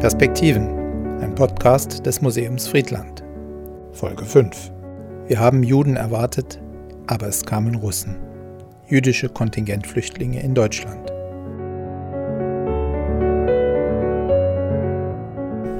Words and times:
Perspektiven, 0.00 1.20
ein 1.20 1.34
Podcast 1.34 2.06
des 2.06 2.22
Museums 2.22 2.68
Friedland. 2.68 3.24
Folge 3.90 4.24
5. 4.24 4.70
Wir 5.26 5.40
haben 5.40 5.64
Juden 5.64 5.96
erwartet, 5.96 6.60
aber 7.08 7.26
es 7.26 7.44
kamen 7.44 7.74
Russen. 7.74 8.16
Jüdische 8.86 9.28
Kontingentflüchtlinge 9.28 10.40
in 10.40 10.54
Deutschland. 10.54 11.10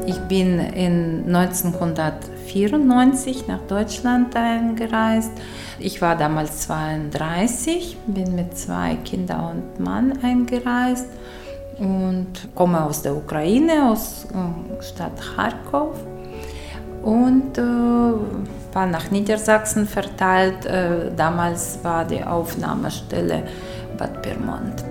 Ich 0.06 0.18
bin 0.22 0.58
in 0.58 1.32
1994 1.32 3.46
nach 3.46 3.62
Deutschland 3.68 4.34
eingereist. 4.34 5.30
Ich 5.78 6.02
war 6.02 6.16
damals 6.16 6.62
32, 6.62 7.96
bin 8.08 8.34
mit 8.34 8.58
zwei 8.58 8.96
Kindern 8.96 9.62
und 9.62 9.78
Mann 9.78 10.18
eingereist 10.24 11.06
und 11.78 12.54
komme 12.54 12.84
aus 12.84 13.02
der 13.02 13.16
Ukraine, 13.16 13.90
aus 13.90 14.26
äh, 14.26 14.82
Stadt 14.82 15.20
Kharkov 15.20 15.96
und 17.02 17.56
äh, 17.56 17.62
war 17.62 18.86
nach 18.86 19.10
Niedersachsen 19.10 19.86
verteilt. 19.86 20.66
Äh, 20.66 21.12
damals 21.16 21.78
war 21.82 22.04
die 22.04 22.22
Aufnahmestelle 22.22 23.44
Bad 23.96 24.22
Pyrmont. 24.22 24.84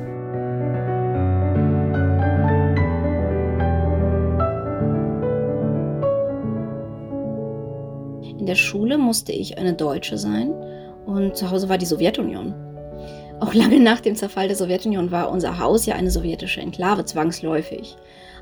In 8.39 8.45
der 8.45 8.55
Schule 8.55 8.97
musste 8.97 9.33
ich 9.33 9.57
eine 9.57 9.73
Deutsche 9.73 10.17
sein 10.17 10.53
und 11.05 11.35
zu 11.35 11.51
Hause 11.51 11.67
war 11.67 11.77
die 11.77 11.85
Sowjetunion. 11.85 12.66
Auch 13.39 13.53
lange 13.53 13.79
nach 13.79 13.99
dem 13.99 14.15
Zerfall 14.15 14.47
der 14.47 14.57
Sowjetunion 14.57 15.11
war 15.11 15.29
unser 15.29 15.59
Haus 15.59 15.85
ja 15.85 15.93
eine 15.93 16.09
sowjetische 16.09 16.59
Enklave 16.59 17.05
zwangsläufig. 17.05 17.95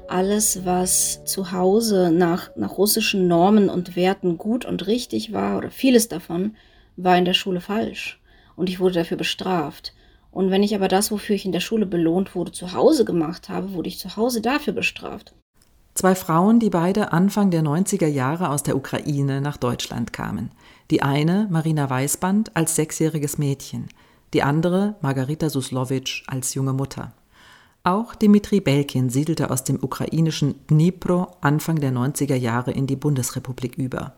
Alles, 0.08 0.63
was 0.63 1.25
zu 1.25 1.52
Hause 1.52 2.11
nach, 2.11 2.56
nach 2.56 2.78
russischen 2.78 3.28
Normen 3.28 3.70
und 3.70 3.97
Werten 3.97 4.38
gut 4.38 4.64
und 4.64 4.88
richtig 4.88 5.33
war, 5.33 5.58
oder 5.58 5.70
vieles 5.70 6.08
davon, 6.08 6.55
war 6.95 7.17
in 7.17 7.25
der 7.25 7.33
Schule 7.33 7.59
falsch. 7.59 8.22
Und 8.55 8.70
ich 8.70 8.80
wurde 8.80 8.94
dafür 8.94 9.17
bestraft. 9.17 9.94
Und 10.31 10.50
wenn 10.50 10.64
ich 10.64 10.75
aber 10.75 10.88
das, 10.88 11.11
wofür 11.11 11.36
ich 11.36 11.45
in 11.45 11.52
der 11.52 11.59
Schule 11.59 11.86
belohnt 11.86 12.33
wurde, 12.33 12.53
zu 12.53 12.72
Hause 12.72 13.03
gemacht 13.03 13.50
habe, 13.50 13.73
wurde 13.73 13.89
ich 13.89 14.00
zu 14.00 14.16
Hause 14.16 14.39
dafür 14.39 14.72
bestraft. 14.72 15.33
Zwei 15.94 16.16
Frauen, 16.16 16.59
die 16.59 16.70
beide 16.70 17.11
Anfang 17.11 17.52
der 17.52 17.64
90er 17.64 18.08
Jahre 18.08 18.50
aus 18.50 18.64
der 18.64 18.77
Ukraine 18.77 19.42
nach 19.42 19.58
Deutschland 19.58 20.14
kamen. 20.14 20.52
Die 20.89 21.02
eine, 21.02 21.48
Marina 21.50 21.89
Weißband, 21.89 22.55
als 22.55 22.77
sechsjähriges 22.77 23.38
Mädchen– 23.38 23.89
die 24.36 24.44
andere 24.44 24.95
Margarita 25.00 25.50
Suslowitsch 25.50 26.23
als 26.28 26.55
junge 26.55 26.73
Mutter. 26.73 27.14
Auch 27.86 28.16
Dmitri 28.16 28.59
Belkin 28.59 29.09
siedelte 29.09 29.50
aus 29.50 29.64
dem 29.64 29.81
ukrainischen 29.81 30.55
Dnipro 30.67 31.38
Anfang 31.39 31.80
der 31.80 31.94
90er 31.94 32.36
Jahre 32.36 32.72
in 32.72 32.86
die 32.86 32.97
Bundesrepublik 32.97 33.77
über. 33.77 34.14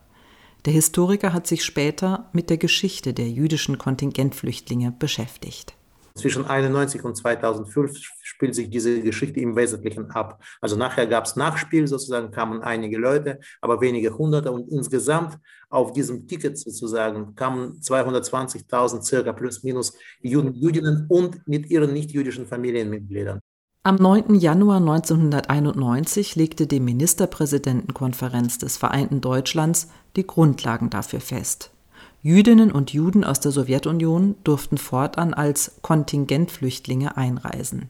Der 0.66 0.74
Historiker 0.74 1.34
hat 1.34 1.46
sich 1.46 1.64
später 1.64 2.30
mit 2.34 2.50
der 2.50 2.58
Geschichte 2.58 3.14
der 3.14 3.30
jüdischen 3.30 3.78
Kontingentflüchtlinge 3.78 4.92
beschäftigt. 4.92 5.77
Zwischen 6.18 6.46
91 6.46 7.04
und 7.04 7.16
2005 7.16 7.96
spielt 8.24 8.56
sich 8.56 8.70
diese 8.70 9.02
Geschichte 9.02 9.40
im 9.40 9.56
Wesentlichen 9.56 10.10
ab. 10.12 10.44
Also 10.62 10.76
nachher 10.76 11.06
gab 11.06 11.26
es 11.26 11.36
Nachspiel, 11.36 11.88
sozusagen 11.88 12.32
kamen 12.32 12.62
einige 12.62 12.98
Leute, 12.98 13.40
aber 13.62 13.82
wenige 13.82 14.18
Hunderte 14.18 14.52
und 14.52 14.68
insgesamt 14.70 15.38
auf 15.70 15.94
diesem 15.94 16.28
Ticket 16.28 16.58
sozusagen 16.58 17.36
kamen 17.36 17.80
220.000 17.82 19.04
circa 19.04 19.32
plus 19.32 19.64
minus 19.64 19.94
Juden, 20.22 20.56
Jüdinnen 20.56 21.06
und 21.08 21.48
mit 21.48 21.70
ihren 21.70 21.94
nicht-jüdischen 21.94 22.48
Familienmitgliedern. 22.48 23.40
Am 23.84 23.96
9. 23.96 24.36
Januar 24.36 24.78
1991 24.78 26.36
legte 26.36 26.68
die 26.68 26.80
Ministerpräsidentenkonferenz 26.80 28.58
des 28.58 28.76
Vereinten 28.76 29.22
Deutschlands 29.22 29.90
die 30.16 30.28
Grundlagen 30.28 30.90
dafür 30.90 31.22
fest. 31.22 31.72
Jüdinnen 32.22 32.72
und 32.72 32.94
Juden 32.94 33.24
aus 33.24 33.40
der 33.40 33.52
Sowjetunion 33.52 34.36
durften 34.44 34.78
fortan 34.78 35.34
als 35.34 35.74
Kontingentflüchtlinge 35.82 37.16
einreisen. 37.16 37.90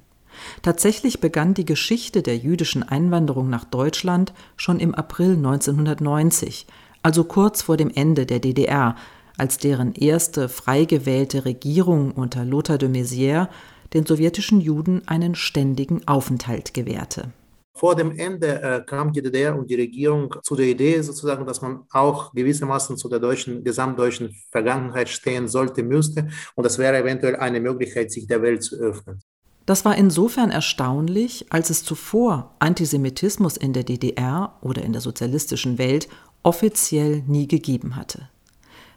Tatsächlich 0.62 1.20
begann 1.20 1.54
die 1.54 1.66
Geschichte 1.66 2.22
der 2.22 2.38
jüdischen 2.38 2.84
Einwanderung 2.84 3.50
nach 3.50 3.64
Deutschland 3.64 4.34
schon 4.56 4.80
im 4.80 4.94
April 4.94 5.36
1990, 5.36 6.68
also 7.02 7.24
kurz 7.24 7.64
vor 7.64 7.78
dem 7.78 7.90
Ende 7.90 8.26
der 8.26 8.40
DDR, 8.40 8.96
als 9.38 9.58
deren 9.58 9.94
erste 9.94 10.50
frei 10.50 10.86
gewählte 10.86 11.46
Regierung 11.46 12.12
unter 12.12 12.44
Lothar 12.44 12.78
de 12.78 12.90
Maizière 12.90 13.50
den 13.94 14.06
sowjetischen 14.06 14.60
Juden 14.60 15.08
einen 15.08 15.36
ständigen 15.36 16.08
Aufenthalt 16.08 16.74
gewährte. 16.74 17.32
Vor 17.78 17.96
dem 17.96 18.18
Ende 18.18 18.62
äh, 18.62 18.82
kam 18.84 19.14
die 19.14 19.22
DDR 19.22 19.56
und 19.56 19.70
die 19.70 19.76
Regierung 19.76 20.34
zu 20.42 20.56
der 20.56 20.66
Idee 20.66 21.00
sozusagen, 21.02 21.46
dass 21.46 21.62
man 21.62 21.84
auch 21.92 22.34
gewissermaßen 22.34 22.98
zu 22.98 23.08
der 23.08 23.20
deutschen, 23.20 23.64
gesamtdeutschen 23.64 24.36
Vergangenheit 24.50 25.10
stehen 25.10 25.48
sollte, 25.48 25.84
müsste. 25.84 26.28
Und 26.56 26.64
das 26.64 26.80
wäre 26.80 26.98
eventuell 26.98 27.36
eine 27.36 27.60
Möglichkeit, 27.60 28.12
sich 28.12 28.26
der 28.26 28.42
Welt 28.42 28.64
zu 28.64 28.78
öffnen. 28.78 29.20
Das 29.68 29.86
war 29.86 29.96
insofern 29.96 30.50
erstaunlich, 30.50 31.46
als 31.52 31.70
es 31.70 31.84
zuvor 31.84 32.56
Antisemitismus 32.58 33.58
in 33.58 33.74
der 33.74 33.84
DDR 33.84 34.58
oder 34.62 34.82
in 34.82 34.94
der 34.94 35.02
sozialistischen 35.02 35.78
Welt 35.78 36.08
offiziell 36.42 37.22
nie 37.28 37.48
gegeben 37.48 37.96
hatte. 37.96 38.30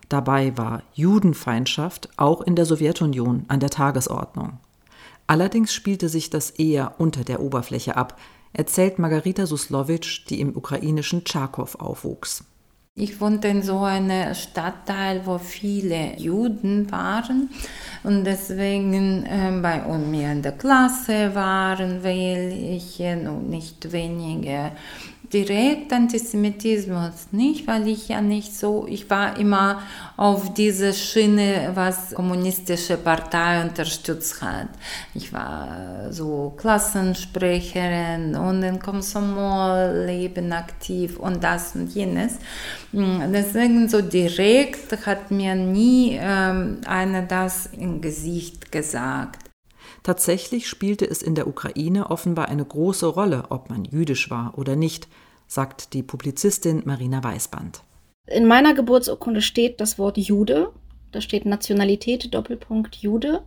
Dabei 0.09 0.57
war 0.57 0.85
Judenfeindschaft 0.95 2.09
auch 2.17 2.41
in 2.41 2.57
der 2.57 2.65
Sowjetunion 2.65 3.45
an 3.49 3.61
der 3.61 3.71
Tagesordnung. 3.71 4.59
Allerdings 5.27 5.75
spielte 5.75 6.09
sich 6.09 6.31
das 6.31 6.51
eher 6.51 6.95
unter 6.99 7.25
der 7.25 7.41
Oberfläche 7.41 7.97
ab, 7.97 8.19
erzählt 8.53 8.99
Margarita 8.99 9.47
Suslowitsch, 9.47 10.27
die 10.29 10.41
im 10.41 10.57
ukrainischen 10.57 11.25
Tscharkow 11.25 11.75
aufwuchs. 11.77 12.45
Ich 12.97 13.21
wohnte 13.21 13.49
in 13.49 13.63
so 13.63 13.79
einem 13.79 14.35
Stadtteil, 14.35 15.25
wo 15.25 15.39
viele 15.39 16.19
Juden 16.19 16.91
waren 16.91 17.49
und 18.03 18.25
deswegen 18.25 19.25
äh, 19.25 19.59
bei 19.63 19.81
mir 19.97 20.33
in 20.33 20.43
der 20.43 20.53
Klasse 20.53 21.35
waren 21.35 22.03
welche 22.03 23.17
nicht 23.17 23.93
wenige 23.93 24.73
direkt 25.33 25.93
Antisemitismus 25.93 27.29
nicht, 27.31 27.67
weil 27.67 27.87
ich 27.89 28.09
ja 28.09 28.21
nicht 28.21 28.55
so, 28.57 28.87
ich 28.89 29.09
war 29.09 29.39
immer 29.39 29.83
auf 30.17 30.53
diese 30.55 30.93
Schiene, 30.93 31.71
was 31.75 32.15
kommunistische 32.15 32.97
Partei 32.97 33.63
unterstützt 33.63 34.43
hat. 34.43 34.69
Ich 35.15 35.33
war 35.33 36.13
so 36.13 36.55
Klassensprecherin 36.57 38.35
und 38.35 38.63
im 38.63 38.81
Komsomol-Leben 38.81 40.53
aktiv 40.53 41.19
und 41.19 41.45
das 41.45 41.75
und 41.75 41.95
jenes. 41.95 42.39
Deswegen 42.93 43.89
so 43.89 44.03
direkt 44.03 45.07
hat 45.07 45.31
mir 45.31 45.55
nie 45.55 46.19
ähm, 46.21 46.81
einer 46.87 47.23
das 47.23 47.67
im 47.67 48.01
Gesicht 48.01 48.73
gesagt. 48.73 49.51
Tatsächlich 50.03 50.69
spielte 50.69 51.09
es 51.09 51.23
in 51.23 51.35
der 51.35 51.47
Ukraine 51.47 52.11
offenbar 52.11 52.49
eine 52.49 52.65
große 52.65 53.07
Rolle, 53.07 53.45
ob 53.51 53.69
man 53.69 53.85
jüdisch 53.85 54.31
war 54.31 54.55
oder 54.57 54.75
nicht, 54.75 55.09
sagt 55.51 55.95
die 55.95 56.05
Publizistin 56.05 56.83
Marina 56.85 57.25
Weißband. 57.25 57.83
In 58.27 58.47
meiner 58.47 58.73
Geburtsurkunde 58.73 59.43
steht 59.43 59.81
das 59.81 59.99
Wort 59.99 60.17
Jude. 60.17 60.71
Da 61.11 61.21
steht 61.21 61.45
Nationalität, 61.45 62.33
Doppelpunkt 62.33 62.95
Jude. 62.95 63.43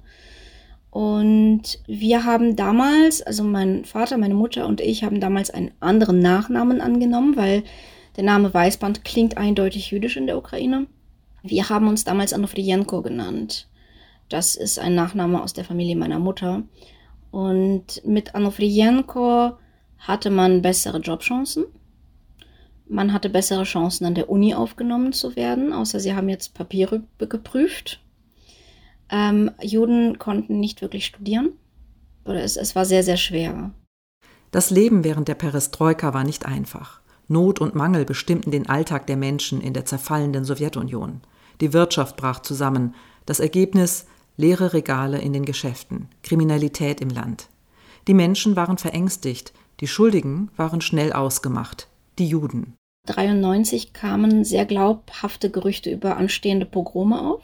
Und 0.92 1.80
wir 1.88 2.26
haben 2.26 2.58
damals, 2.58 3.22
also 3.22 3.46
mein 3.46 3.86
Vater, 3.86 4.18
meine 4.18 4.34
Mutter 4.34 4.68
und 4.68 4.82
ich 4.82 5.06
haben 5.06 5.22
damals 5.22 5.50
einen 5.50 5.72
anderen 5.80 6.20
Nachnamen 6.20 6.82
angenommen, 6.82 7.38
weil 7.38 7.64
der 8.18 8.26
Name 8.26 8.54
Weißband 8.54 9.06
klingt 9.06 9.38
eindeutig 9.38 9.90
jüdisch 9.90 10.18
in 10.18 10.28
der 10.28 10.38
Ukraine. 10.38 10.88
Wir 11.42 11.70
haben 11.70 11.88
uns 11.88 12.04
damals 12.04 12.34
Anofrienko 12.34 13.02
genannt. 13.02 13.70
Das 14.28 14.58
ist 14.58 14.78
ein 14.78 14.94
Nachname 14.94 15.42
aus 15.42 15.54
der 15.54 15.64
Familie 15.64 15.96
meiner 15.96 16.20
Mutter. 16.20 16.64
Und 17.32 18.06
mit 18.06 18.36
Anofrienko 18.36 19.54
hatte 20.00 20.30
man 20.30 20.62
bessere 20.62 21.00
Jobchancen. 21.00 21.66
Man 22.94 23.12
hatte 23.12 23.32
bessere 23.32 23.64
Chancen, 23.64 24.06
an 24.06 24.14
der 24.14 24.30
Uni 24.30 24.54
aufgenommen 24.54 25.14
zu 25.14 25.36
werden, 25.36 25.74
außer 25.74 26.00
sie 26.00 26.14
haben 26.14 26.30
jetzt 26.30 26.54
Papiere 26.54 27.02
geprüft. 27.18 28.00
Ähm, 29.10 29.50
Juden 29.64 30.20
konnten 30.20 30.60
nicht 30.60 30.84
wirklich 30.84 31.08
studieren. 31.08 31.54
Oder 32.24 32.44
es, 32.44 32.56
es 32.56 32.76
war 32.76 32.86
sehr, 32.86 33.02
sehr 33.02 33.18
schwer. 33.18 33.72
Das 34.52 34.70
Leben 34.70 35.04
während 35.04 35.28
der 35.28 35.34
Perestroika 35.34 36.14
war 36.14 36.24
nicht 36.24 36.46
einfach. 36.46 37.02
Not 37.28 37.60
und 37.60 37.74
Mangel 37.74 38.06
bestimmten 38.06 38.52
den 38.52 38.70
Alltag 38.70 39.08
der 39.08 39.18
Menschen 39.18 39.60
in 39.60 39.74
der 39.74 39.86
zerfallenden 39.86 40.46
Sowjetunion. 40.46 41.22
Die 41.62 41.74
Wirtschaft 41.74 42.16
brach 42.16 42.44
zusammen. 42.44 42.94
Das 43.26 43.40
Ergebnis 43.40 44.06
leere 44.38 44.74
Regale 44.74 45.20
in 45.20 45.34
den 45.34 45.46
Geschäften, 45.46 46.10
Kriminalität 46.22 47.02
im 47.02 47.10
Land. 47.10 47.50
Die 48.08 48.14
Menschen 48.14 48.56
waren 48.56 48.78
verängstigt, 48.78 49.52
die 49.80 49.88
Schuldigen 49.88 50.52
waren 50.58 50.82
schnell 50.82 51.12
ausgemacht, 51.12 51.88
die 52.20 52.28
Juden. 52.28 52.76
93 53.06 53.92
kamen 53.92 54.46
sehr 54.46 54.66
glaubhafte 54.66 55.50
Gerüchte 55.50 55.92
über 55.92 56.18
anstehende 56.18 56.66
Pogrome 56.66 57.22
auf. 57.22 57.44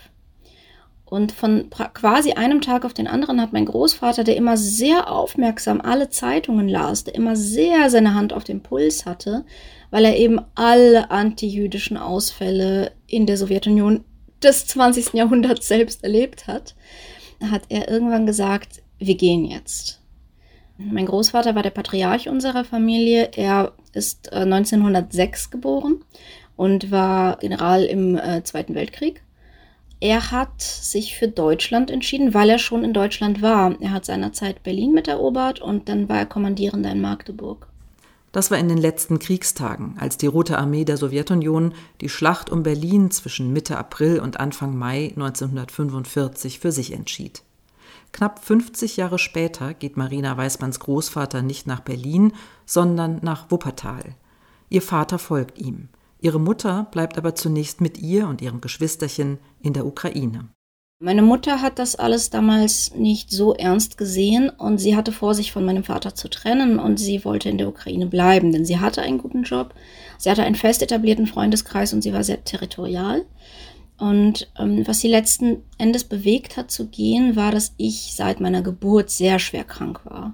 Und 1.04 1.32
von 1.32 1.70
quasi 1.72 2.34
einem 2.34 2.62
Tag 2.62 2.86
auf 2.86 2.94
den 2.94 3.08
anderen 3.08 3.42
hat 3.42 3.52
mein 3.52 3.66
Großvater, 3.66 4.24
der 4.24 4.38
immer 4.38 4.58
sehr 4.58 5.12
aufmerksam 5.12 5.82
alle 5.82 6.10
Zeitungen 6.10 6.70
las, 6.70 7.04
der 7.04 7.16
immer 7.16 7.36
sehr 7.36 7.90
seine 7.90 8.14
Hand 8.14 8.32
auf 8.32 8.44
dem 8.44 8.62
Puls 8.62 9.06
hatte, 9.08 9.44
weil 9.90 10.06
er 10.06 10.18
eben 10.18 10.40
alle 10.54 11.10
antijüdischen 11.10 11.98
Ausfälle 11.98 12.92
in 13.08 13.26
der 13.26 13.38
Sowjetunion 13.38 14.06
des 14.44 14.68
20. 14.68 15.14
Jahrhunderts 15.14 15.68
selbst 15.68 16.04
erlebt 16.04 16.48
hat, 16.48 16.76
hat 17.42 17.64
er 17.70 17.90
irgendwann 17.90 18.28
gesagt, 18.28 18.84
wir 19.00 19.16
gehen 19.16 19.46
jetzt. 19.46 19.99
Mein 20.82 21.08
Großvater 21.08 21.56
war 21.56 21.64
der 21.64 21.72
Patriarch 21.72 22.30
unserer 22.30 22.64
Familie. 22.64 23.32
Er 23.36 23.74
ist 23.92 24.32
1906 24.32 25.46
äh, 25.46 25.50
geboren 25.50 26.06
und 26.56 26.90
war 26.90 27.38
General 27.38 27.84
im 27.84 28.16
äh, 28.16 28.44
Zweiten 28.44 28.76
Weltkrieg. 28.76 29.22
Er 30.00 30.32
hat 30.32 30.62
sich 30.62 31.18
für 31.18 31.28
Deutschland 31.28 31.92
entschieden, 31.92 32.34
weil 32.34 32.50
er 32.50 32.60
schon 32.60 32.86
in 32.86 32.94
Deutschland 32.94 33.42
war. 33.42 33.76
Er 33.82 33.92
hat 33.92 34.06
seinerzeit 34.06 34.64
Berlin 34.64 34.94
miterobert 34.94 35.60
und 35.60 35.90
dann 35.90 36.08
war 36.08 36.20
er 36.20 36.26
Kommandierender 36.26 36.92
in 36.92 37.02
Magdeburg. 37.02 37.68
Das 38.32 38.50
war 38.50 38.58
in 38.58 38.70
den 38.70 38.78
letzten 38.78 39.20
Kriegstagen, 39.20 39.98
als 40.00 40.16
die 40.16 40.28
Rote 40.28 40.58
Armee 40.58 40.86
der 40.86 40.96
Sowjetunion 40.96 41.74
die 42.00 42.08
Schlacht 42.08 42.50
um 42.50 42.64
Berlin 42.64 43.12
zwischen 43.12 43.52
Mitte 43.52 43.78
April 43.78 44.22
und 44.22 44.40
Anfang 44.40 44.78
Mai 44.78 45.12
1945 45.16 46.60
für 46.60 46.72
sich 46.72 46.94
entschied. 46.94 47.42
Knapp 48.12 48.44
50 48.44 48.98
Jahre 48.98 49.20
später 49.20 49.74
geht 49.74 49.98
Marina 49.98 50.36
Weißmanns 50.36 50.80
Großvater 50.80 51.42
nicht 51.42 51.68
nach 51.68 51.82
Berlin, 51.82 52.34
sondern 52.66 53.20
nach 53.22 53.52
Wuppertal. 53.52 54.16
Ihr 54.70 54.82
Vater 54.82 55.20
folgt 55.20 55.60
ihm. 55.60 55.90
Ihre 56.22 56.40
Mutter 56.40 56.88
bleibt 56.92 57.18
aber 57.18 57.36
zunächst 57.36 57.82
mit 57.82 57.98
ihr 57.98 58.28
und 58.28 58.42
ihrem 58.42 58.62
Geschwisterchen 58.62 59.38
in 59.62 59.74
der 59.74 59.86
Ukraine. 59.86 60.50
Meine 61.02 61.22
Mutter 61.22 61.62
hat 61.62 61.80
das 61.80 61.96
alles 61.96 62.30
damals 62.30 62.94
nicht 62.94 63.32
so 63.32 63.54
ernst 63.54 63.98
gesehen 63.98 64.50
und 64.50 64.80
sie 64.80 64.98
hatte 64.98 65.14
vor, 65.14 65.34
sich 65.34 65.54
von 65.54 65.64
meinem 65.64 65.86
Vater 65.86 66.14
zu 66.14 66.30
trennen 66.30 66.78
und 66.78 66.98
sie 66.98 67.24
wollte 67.24 67.48
in 67.48 67.58
der 67.58 67.70
Ukraine 67.70 68.06
bleiben, 68.06 68.52
denn 68.52 68.66
sie 68.66 68.80
hatte 68.80 69.02
einen 69.02 69.18
guten 69.18 69.44
Job, 69.44 69.74
sie 70.18 70.30
hatte 70.30 70.44
einen 70.44 70.56
fest 70.56 70.82
etablierten 70.82 71.26
Freundeskreis 71.26 71.94
und 71.94 72.02
sie 72.02 72.12
war 72.12 72.26
sehr 72.26 72.44
territorial. 72.44 73.26
Und 74.00 74.50
ähm, 74.58 74.88
was 74.88 75.02
sie 75.02 75.10
letzten 75.10 75.64
Endes 75.78 76.06
bewegt 76.06 76.56
hat 76.56 76.72
zu 76.72 76.88
gehen, 76.88 77.36
war, 77.36 77.52
dass 77.52 77.74
ich 77.78 78.14
seit 78.16 78.40
meiner 78.40 78.62
Geburt 78.62 79.10
sehr 79.10 79.40
schwer 79.40 79.66
krank 79.66 80.02
war. 80.06 80.34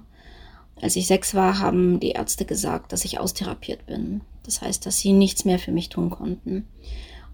Als 0.80 0.94
ich 0.94 1.06
sechs 1.06 1.34
war, 1.34 1.58
haben 1.58 1.98
die 2.00 2.10
Ärzte 2.10 2.44
gesagt, 2.44 2.92
dass 2.92 3.04
ich 3.04 3.18
austherapiert 3.18 3.86
bin. 3.86 4.20
Das 4.44 4.62
heißt, 4.62 4.86
dass 4.86 4.98
sie 4.98 5.12
nichts 5.12 5.44
mehr 5.44 5.58
für 5.58 5.72
mich 5.72 5.88
tun 5.88 6.10
konnten. 6.10 6.66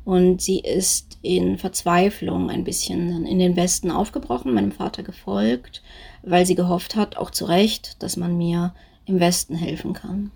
Und 0.05 0.41
sie 0.41 0.59
ist 0.59 1.19
in 1.23 1.59
Verzweiflung 1.59 2.51
ein 2.51 2.65
bisschen 2.65 3.27
in 3.27 3.39
den 3.39 3.55
Westen 3.55 3.91
aufgebrochen, 3.91 4.55
meinem 4.55 4.73
Vater 4.73 5.03
gefolgt, 5.03 5.83
weil 6.23 6.47
sie 6.47 6.55
gehofft 6.55 6.97
hat, 6.97 7.17
auch 7.17 7.31
zu 7.31 7.45
Recht, 7.45 8.03
dass 8.03 8.17
man 8.17 8.37
mir 8.37 8.75
im 9.05 9.21
Westen 9.21 9.55
helfen 9.55 9.93
kann. 9.93 10.31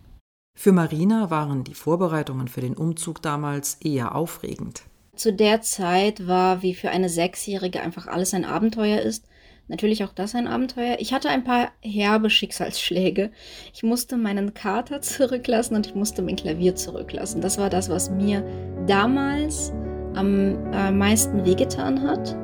Für 0.56 0.72
Marina 0.72 1.30
waren 1.30 1.64
die 1.64 1.74
Vorbereitungen 1.74 2.48
für 2.48 2.60
den 2.60 2.76
Umzug 2.76 3.22
damals 3.22 3.74
eher 3.74 4.14
aufregend. 4.14 4.84
Zu 5.16 5.32
der 5.32 5.62
Zeit 5.62 6.26
war, 6.26 6.62
wie 6.62 6.74
für 6.74 6.90
eine 6.90 7.08
Sechsjährige 7.08 7.80
einfach 7.80 8.06
alles 8.06 8.34
ein 8.34 8.44
Abenteuer 8.44 9.00
ist, 9.00 9.24
natürlich 9.66 10.04
auch 10.04 10.12
das 10.12 10.34
ein 10.34 10.46
Abenteuer. 10.46 10.96
Ich 10.98 11.14
hatte 11.14 11.30
ein 11.30 11.42
paar 11.42 11.70
herbe 11.80 12.28
Schicksalsschläge. 12.28 13.30
Ich 13.72 13.82
musste 13.82 14.18
meinen 14.18 14.52
Kater 14.52 15.00
zurücklassen 15.00 15.74
und 15.74 15.86
ich 15.86 15.94
musste 15.94 16.20
mein 16.20 16.36
Klavier 16.36 16.76
zurücklassen. 16.76 17.40
Das 17.40 17.56
war 17.56 17.70
das, 17.70 17.88
was 17.88 18.10
mir 18.10 18.44
damals 18.86 19.72
am 20.14 20.70
äh, 20.74 20.90
meisten 20.90 21.46
wehgetan 21.46 22.02
hat. 22.02 22.36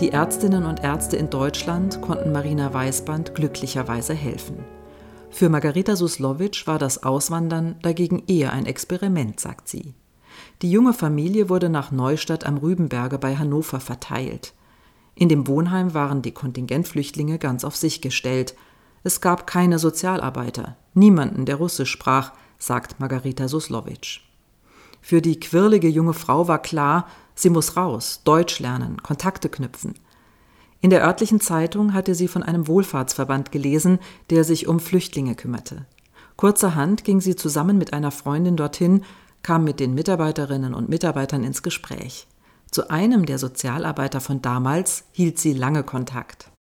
Die 0.00 0.10
Ärztinnen 0.10 0.64
und 0.64 0.82
Ärzte 0.82 1.16
in 1.16 1.30
Deutschland 1.30 2.02
konnten 2.02 2.32
Marina 2.32 2.74
Weißband 2.74 3.36
glücklicherweise 3.36 4.14
helfen. 4.14 4.64
Für 5.36 5.50
Margarita 5.50 5.96
Suslowitsch 5.96 6.66
war 6.66 6.78
das 6.78 7.02
Auswandern 7.02 7.76
dagegen 7.82 8.22
eher 8.26 8.54
ein 8.54 8.64
Experiment, 8.64 9.38
sagt 9.38 9.68
sie. 9.68 9.92
Die 10.62 10.70
junge 10.70 10.94
Familie 10.94 11.50
wurde 11.50 11.68
nach 11.68 11.90
Neustadt 11.90 12.46
am 12.46 12.56
Rübenberge 12.56 13.18
bei 13.18 13.36
Hannover 13.36 13.80
verteilt. 13.80 14.54
In 15.14 15.28
dem 15.28 15.46
Wohnheim 15.46 15.92
waren 15.92 16.22
die 16.22 16.32
Kontingentflüchtlinge 16.32 17.38
ganz 17.38 17.64
auf 17.64 17.76
sich 17.76 18.00
gestellt. 18.00 18.54
Es 19.04 19.20
gab 19.20 19.46
keine 19.46 19.78
Sozialarbeiter, 19.78 20.78
niemanden, 20.94 21.44
der 21.44 21.56
Russisch 21.56 21.90
sprach, 21.90 22.32
sagt 22.56 22.98
Margarita 22.98 23.46
Suslowitsch. 23.46 24.22
Für 25.02 25.20
die 25.20 25.38
quirlige 25.38 25.88
junge 25.88 26.14
Frau 26.14 26.48
war 26.48 26.62
klar, 26.62 27.08
sie 27.34 27.50
muss 27.50 27.76
raus, 27.76 28.22
Deutsch 28.24 28.58
lernen, 28.58 29.02
Kontakte 29.02 29.50
knüpfen. 29.50 29.96
In 30.86 30.90
der 30.90 31.02
örtlichen 31.02 31.40
Zeitung 31.40 31.94
hatte 31.94 32.14
sie 32.14 32.28
von 32.28 32.44
einem 32.44 32.68
Wohlfahrtsverband 32.68 33.50
gelesen, 33.50 33.98
der 34.30 34.44
sich 34.44 34.68
um 34.68 34.78
Flüchtlinge 34.78 35.34
kümmerte. 35.34 35.84
Kurzerhand 36.36 37.02
ging 37.02 37.20
sie 37.20 37.34
zusammen 37.34 37.76
mit 37.76 37.92
einer 37.92 38.12
Freundin 38.12 38.56
dorthin, 38.56 39.02
kam 39.42 39.64
mit 39.64 39.80
den 39.80 39.94
Mitarbeiterinnen 39.94 40.74
und 40.74 40.88
Mitarbeitern 40.88 41.42
ins 41.42 41.64
Gespräch. 41.64 42.28
Zu 42.70 42.88
einem 42.88 43.26
der 43.26 43.40
Sozialarbeiter 43.40 44.20
von 44.20 44.42
damals 44.42 45.02
hielt 45.10 45.40
sie 45.40 45.54
lange 45.54 45.82
Kontakt. 45.82 46.52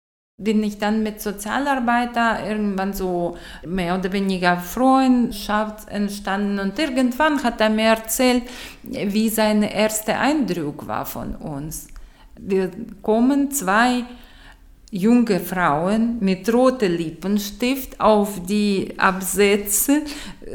Bin 0.41 0.63
ich 0.63 0.79
dann 0.79 1.03
mit 1.03 1.21
Sozialarbeiter 1.21 2.49
irgendwann 2.49 2.95
so 2.95 3.37
mehr 3.67 3.99
oder 3.99 4.11
weniger 4.13 4.57
Freundschaft 4.57 5.87
entstanden 5.91 6.61
und 6.61 6.79
irgendwann 6.79 7.43
hat 7.43 7.61
er 7.61 7.69
mir 7.69 7.89
erzählt, 7.89 8.45
wie 8.85 9.29
sein 9.29 9.63
erster 9.63 10.19
Eindruck 10.19 10.87
war 10.89 11.05
von 11.05 11.37
uns 11.37 11.89
wir 12.39 12.71
kommen 13.03 13.51
zwei 13.51 14.05
junge 14.91 15.41
Frauen 15.41 16.19
mit 16.21 16.53
rotem 16.53 16.97
Lippenstift 16.97 18.01
auf 18.01 18.47
die 18.47 18.95
Absätze, 18.97 20.03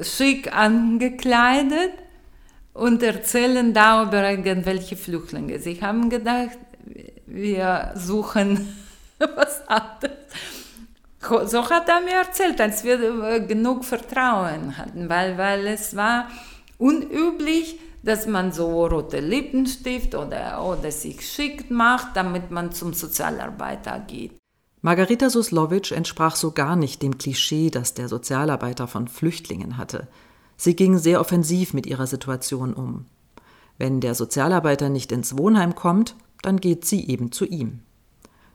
schick 0.01 0.55
angekleidet 0.55 1.91
und 2.73 3.03
erzählen 3.03 3.73
da 3.73 4.03
über 4.03 4.29
irgendwelche 4.29 4.95
Flüchtlinge. 4.95 5.59
Sie 5.59 5.81
haben 5.81 6.09
gedacht, 6.09 6.57
wir 7.25 7.91
suchen 7.95 8.73
was 9.35 9.67
anderes. 9.67 10.17
So 11.51 11.69
hat 11.69 11.89
er 11.89 11.99
mir 11.99 12.15
erzählt, 12.25 12.61
als 12.61 12.85
wir 12.85 13.41
genug 13.41 13.83
Vertrauen 13.83 14.77
hatten, 14.77 15.09
weil, 15.09 15.37
weil 15.37 15.67
es 15.67 15.97
war 15.97 16.29
unüblich, 16.77 17.77
dass 18.03 18.27
man 18.27 18.51
so 18.51 18.85
rote 18.87 19.19
Lippenstift 19.19 20.15
oder, 20.15 20.63
oder 20.65 20.91
sich 20.91 21.29
schickt 21.29 21.69
macht, 21.71 22.15
damit 22.15 22.51
man 22.51 22.71
zum 22.71 22.93
Sozialarbeiter 22.93 23.99
geht. 23.99 24.31
Margarita 24.81 25.29
Suslowitsch 25.29 25.91
entsprach 25.91 26.37
so 26.37 26.51
gar 26.51 26.77
nicht 26.77 27.01
dem 27.01 27.17
Klischee, 27.17 27.69
das 27.69 27.95
der 27.95 28.07
Sozialarbeiter 28.07 28.87
von 28.87 29.09
Flüchtlingen 29.09 29.77
hatte. 29.77 30.07
Sie 30.55 30.75
ging 30.75 30.97
sehr 30.97 31.19
offensiv 31.19 31.73
mit 31.73 31.85
ihrer 31.85 32.07
Situation 32.07 32.73
um. 32.73 33.05
Wenn 33.77 33.99
der 33.99 34.15
Sozialarbeiter 34.15 34.89
nicht 34.89 35.11
ins 35.11 35.37
Wohnheim 35.37 35.75
kommt, 35.75 36.15
dann 36.41 36.61
geht 36.61 36.85
sie 36.85 37.07
eben 37.09 37.31
zu 37.31 37.45
ihm. 37.45 37.81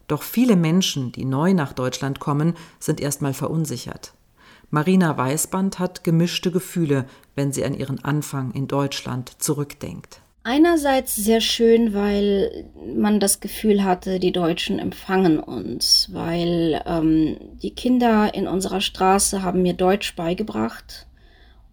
Doch 0.06 0.22
viele 0.22 0.56
Menschen, 0.56 1.12
die 1.12 1.24
neu 1.24 1.54
nach 1.54 1.72
Deutschland 1.72 2.20
kommen, 2.20 2.54
sind 2.78 3.00
erstmal 3.00 3.34
verunsichert. 3.34 4.14
Marina 4.74 5.16
Weißband 5.16 5.78
hat 5.78 6.02
gemischte 6.02 6.50
Gefühle, 6.50 7.06
wenn 7.36 7.52
sie 7.52 7.64
an 7.64 7.74
ihren 7.74 8.02
Anfang 8.04 8.50
in 8.50 8.66
Deutschland 8.66 9.40
zurückdenkt. 9.40 10.20
Einerseits 10.42 11.14
sehr 11.14 11.40
schön, 11.40 11.94
weil 11.94 12.68
man 12.92 13.20
das 13.20 13.38
Gefühl 13.38 13.84
hatte, 13.84 14.18
die 14.18 14.32
Deutschen 14.32 14.80
empfangen 14.80 15.38
uns, 15.38 16.08
weil 16.12 16.82
ähm, 16.86 17.36
die 17.62 17.70
Kinder 17.70 18.34
in 18.34 18.48
unserer 18.48 18.80
Straße 18.80 19.44
haben 19.44 19.62
mir 19.62 19.74
Deutsch 19.74 20.16
beigebracht 20.16 21.06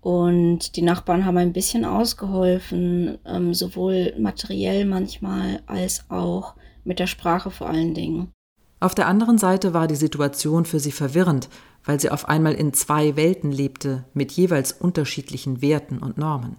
und 0.02 0.76
die 0.76 0.84
Nachbarn 0.84 1.26
haben 1.26 1.38
ein 1.38 1.54
bisschen 1.54 1.86
ausgeholfen, 1.86 3.18
ähm, 3.26 3.56
sowohl 3.56 4.14
materiell 4.20 4.86
manchmal 4.86 5.64
als 5.66 6.06
auch 6.10 6.54
mit 6.84 7.00
der 7.00 7.08
Sprache 7.08 7.50
vor 7.50 7.68
allen 7.68 7.96
Dingen. 7.96 8.32
Auf 8.80 8.96
der 8.96 9.08
anderen 9.08 9.38
Seite 9.38 9.74
war 9.76 9.88
die 9.88 9.96
Situation 9.96 10.66
für 10.66 10.80
sie 10.80 10.92
verwirrend, 10.92 11.50
weil 11.86 12.00
sie 12.00 12.10
auf 12.10 12.30
einmal 12.30 12.54
in 12.54 12.74
zwei 12.74 13.16
Welten 13.16 13.52
lebte, 13.52 14.06
mit 14.14 14.32
jeweils 14.32 14.72
unterschiedlichen 14.72 15.62
Werten 15.62 15.98
und 16.00 16.18
Normen. 16.18 16.58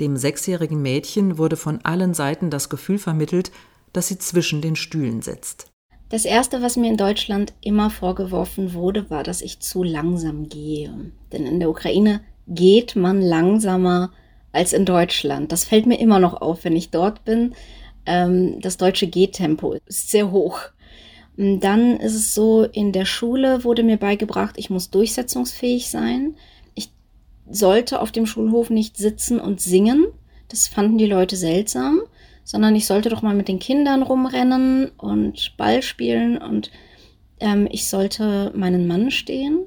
Dem 0.00 0.16
sechsjährigen 0.16 0.80
Mädchen 0.80 1.38
wurde 1.38 1.56
von 1.56 1.84
allen 1.84 2.14
Seiten 2.14 2.50
das 2.50 2.68
Gefühl 2.68 2.98
vermittelt, 2.98 3.52
dass 3.92 4.08
sie 4.08 4.18
zwischen 4.18 4.62
den 4.62 4.76
Stühlen 4.76 5.22
sitzt. 5.22 5.70
Das 6.08 6.24
Erste, 6.24 6.60
was 6.60 6.76
mir 6.76 6.90
in 6.90 6.96
Deutschland 6.96 7.52
immer 7.60 7.90
vorgeworfen 7.90 8.74
wurde, 8.74 9.10
war, 9.10 9.22
dass 9.22 9.42
ich 9.42 9.60
zu 9.60 9.84
langsam 9.84 10.48
gehe. 10.48 11.12
Denn 11.32 11.46
in 11.46 11.60
der 11.60 11.70
Ukraine 11.70 12.20
geht 12.48 12.96
man 12.96 13.22
langsamer 13.22 14.10
als 14.50 14.72
in 14.72 14.84
Deutschland. 14.84 15.52
Das 15.52 15.64
fällt 15.64 15.86
mir 15.86 16.00
immer 16.00 16.18
noch 16.18 16.40
auf, 16.40 16.64
wenn 16.64 16.74
ich 16.74 16.90
dort 16.90 17.24
bin. 17.24 17.54
Ähm, 18.06 18.60
das 18.60 18.76
deutsche 18.76 19.06
Gehtempo 19.06 19.76
ist 19.86 20.10
sehr 20.10 20.32
hoch. 20.32 20.60
Dann 21.42 21.96
ist 21.96 22.14
es 22.14 22.34
so, 22.34 22.64
in 22.64 22.92
der 22.92 23.06
Schule 23.06 23.64
wurde 23.64 23.82
mir 23.82 23.96
beigebracht, 23.96 24.56
ich 24.58 24.68
muss 24.68 24.90
durchsetzungsfähig 24.90 25.88
sein. 25.88 26.34
Ich 26.74 26.90
sollte 27.50 28.02
auf 28.02 28.12
dem 28.12 28.26
Schulhof 28.26 28.68
nicht 28.68 28.98
sitzen 28.98 29.40
und 29.40 29.58
singen. 29.58 30.04
Das 30.48 30.68
fanden 30.68 30.98
die 30.98 31.06
Leute 31.06 31.36
seltsam, 31.36 32.02
sondern 32.44 32.76
ich 32.76 32.86
sollte 32.86 33.08
doch 33.08 33.22
mal 33.22 33.34
mit 33.34 33.48
den 33.48 33.58
Kindern 33.58 34.02
rumrennen 34.02 34.90
und 34.98 35.56
Ball 35.56 35.80
spielen 35.80 36.36
und 36.36 36.70
ähm, 37.38 37.66
ich 37.70 37.88
sollte 37.88 38.52
meinen 38.54 38.86
Mann 38.86 39.10
stehen. 39.10 39.60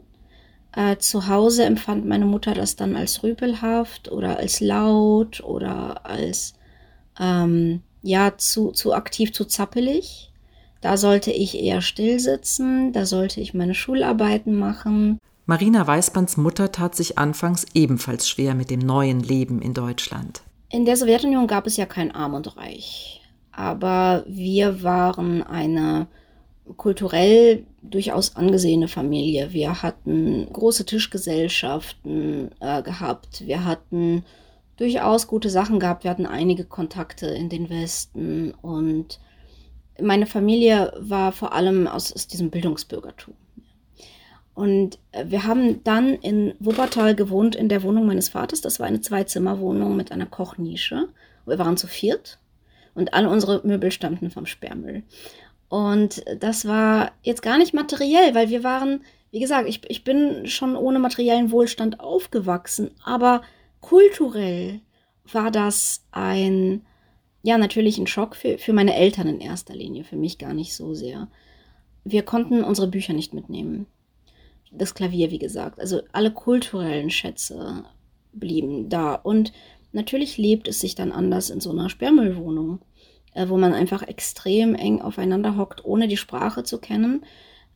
Äh, 0.76 0.98
zu 0.98 1.28
Hause 1.28 1.66
empfand 1.66 2.06
meine 2.06 2.26
Mutter 2.26 2.54
das 2.54 2.76
dann 2.76 2.96
als 2.96 3.24
rüpelhaft 3.24 4.12
oder 4.12 4.38
als 4.38 4.60
laut 4.60 5.44
oder 5.44 6.06
als 6.06 6.54
ähm, 7.20 7.82
ja 8.04 8.38
zu, 8.38 8.70
zu 8.74 8.94
aktiv, 8.94 9.34
zu 9.34 9.46
zappelig. 9.46 10.30
Da 10.84 10.98
sollte 10.98 11.32
ich 11.32 11.58
eher 11.58 11.80
still 11.80 12.20
sitzen, 12.20 12.92
da 12.92 13.06
sollte 13.06 13.40
ich 13.40 13.54
meine 13.54 13.74
Schularbeiten 13.74 14.54
machen. 14.54 15.18
Marina 15.46 15.88
Weißbands 15.88 16.36
Mutter 16.36 16.74
tat 16.74 16.94
sich 16.94 17.18
anfangs 17.18 17.66
ebenfalls 17.74 18.28
schwer 18.28 18.54
mit 18.54 18.70
dem 18.70 18.82
neuen 18.82 19.22
Leben 19.22 19.62
in 19.62 19.74
Deutschland. 19.74 20.42
In 20.70 20.84
der 20.84 20.98
Sowjetunion 20.98 21.48
gab 21.48 21.68
es 21.68 21.78
ja 21.78 21.86
kein 21.86 22.14
Arm 22.14 22.34
und 22.34 22.58
Reich. 22.58 23.22
Aber 23.54 24.26
wir 24.28 24.84
waren 24.84 25.42
eine 25.42 26.08
kulturell 26.76 27.66
durchaus 27.82 28.36
angesehene 28.36 28.90
Familie. 28.90 29.54
Wir 29.54 29.84
hatten 29.84 30.50
große 30.52 30.86
Tischgesellschaften 30.86 32.52
äh, 32.60 32.84
gehabt. 32.84 33.48
Wir 33.48 33.64
hatten 33.64 34.26
durchaus 34.76 35.28
gute 35.28 35.50
Sachen 35.50 35.80
gehabt. 35.80 36.04
Wir 36.04 36.12
hatten 36.12 36.26
einige 36.26 36.66
Kontakte 36.66 37.28
in 37.28 37.48
den 37.48 37.70
Westen 37.70 38.54
und 38.62 39.20
meine 40.02 40.26
Familie 40.26 40.94
war 40.98 41.32
vor 41.32 41.54
allem 41.54 41.88
aus, 41.88 42.14
aus 42.14 42.28
diesem 42.28 42.50
Bildungsbürgertum. 42.50 43.36
Und 44.54 45.00
äh, 45.12 45.26
wir 45.28 45.46
haben 45.46 45.84
dann 45.84 46.14
in 46.16 46.54
Wuppertal 46.60 47.16
gewohnt 47.16 47.56
in 47.56 47.70
der 47.70 47.84
Wohnung 47.84 48.06
meines 48.06 48.30
Vaters. 48.30 48.62
Das 48.62 48.80
war 48.80 48.88
eine 48.88 49.02
Zwei-Zimmer-Wohnung 49.02 49.96
mit 49.96 50.12
einer 50.12 50.26
Kochnische. 50.26 51.10
Wir 51.46 51.60
waren 51.60 51.78
zu 51.78 51.88
viert 51.88 52.40
und 52.94 53.14
alle 53.14 53.30
unsere 53.30 53.62
Möbel 53.66 53.92
stammten 53.92 54.30
vom 54.30 54.46
Sperrmüll. 54.46 55.04
Und 55.70 56.24
das 56.40 56.68
war 56.68 57.14
jetzt 57.24 57.42
gar 57.42 57.58
nicht 57.58 57.74
materiell, 57.74 58.36
weil 58.36 58.50
wir 58.50 58.64
waren, 58.64 59.02
wie 59.32 59.40
gesagt, 59.40 59.68
ich, 59.68 59.82
ich 59.90 60.04
bin 60.04 60.46
schon 60.46 60.76
ohne 60.76 61.00
materiellen 61.00 61.50
Wohlstand 61.50 62.00
aufgewachsen, 62.00 62.92
aber 63.04 63.42
kulturell 63.82 64.82
war 65.32 65.50
das 65.50 66.06
ein, 66.12 66.86
ja, 67.44 67.58
natürlich 67.58 67.98
ein 67.98 68.08
Schock 68.08 68.36
für, 68.36 68.58
für 68.58 68.74
meine 68.74 68.96
Eltern 68.96 69.28
in 69.28 69.40
erster 69.40 69.76
Linie, 69.76 70.04
für 70.04 70.16
mich 70.16 70.38
gar 70.38 70.54
nicht 70.54 70.74
so 70.74 70.94
sehr. 70.94 71.28
Wir 72.04 72.24
konnten 72.24 72.64
unsere 72.64 72.88
Bücher 72.88 73.14
nicht 73.14 73.34
mitnehmen. 73.34 73.86
Das 74.72 74.96
Klavier, 74.96 75.30
wie 75.30 75.40
gesagt. 75.40 75.80
Also 75.80 76.02
alle 76.12 76.32
kulturellen 76.32 77.12
Schätze 77.12 77.84
blieben 78.32 78.90
da. 78.90 79.14
Und 79.14 79.54
natürlich 79.92 80.38
lebt 80.38 80.68
es 80.68 80.80
sich 80.80 80.96
dann 80.96 81.12
anders 81.12 81.50
in 81.52 81.60
so 81.60 81.70
einer 81.70 81.90
Sperrmüllwohnung 81.90 82.80
äh, 83.34 83.50
wo 83.50 83.58
man 83.58 83.74
einfach 83.74 84.04
extrem 84.04 84.76
eng 84.76 85.02
aufeinander 85.02 85.58
hockt, 85.58 85.84
ohne 85.86 86.08
die 86.08 86.18
Sprache 86.18 86.64
zu 86.64 86.80
kennen. 86.80 87.26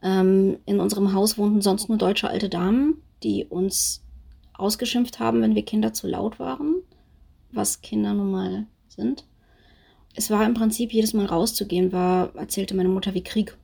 Ähm, 0.01 0.59
in 0.65 0.79
unserem 0.79 1.13
Haus 1.13 1.37
wohnten 1.37 1.61
sonst 1.61 1.89
nur 1.89 1.97
deutsche 1.97 2.29
alte 2.29 2.49
Damen, 2.49 3.01
die 3.23 3.45
uns 3.45 4.03
ausgeschimpft 4.53 5.19
haben, 5.19 5.41
wenn 5.41 5.55
wir 5.55 5.65
Kinder 5.65 5.93
zu 5.93 6.07
laut 6.07 6.39
waren, 6.39 6.75
was 7.51 7.81
Kinder 7.81 8.13
nun 8.13 8.31
mal 8.31 8.67
sind. 8.87 9.25
Es 10.17 10.31
war 10.31 10.43
im 10.47 10.55
Prinzip 10.55 10.91
jedes 10.93 11.13
Mal 11.13 11.27
rauszugehen, 11.27 11.91
war, 11.91 12.35
erzählte 12.35 12.75
meine 12.75 12.89
Mutter, 12.89 13.13
wie 13.13 13.23
Krieg, 13.23 13.55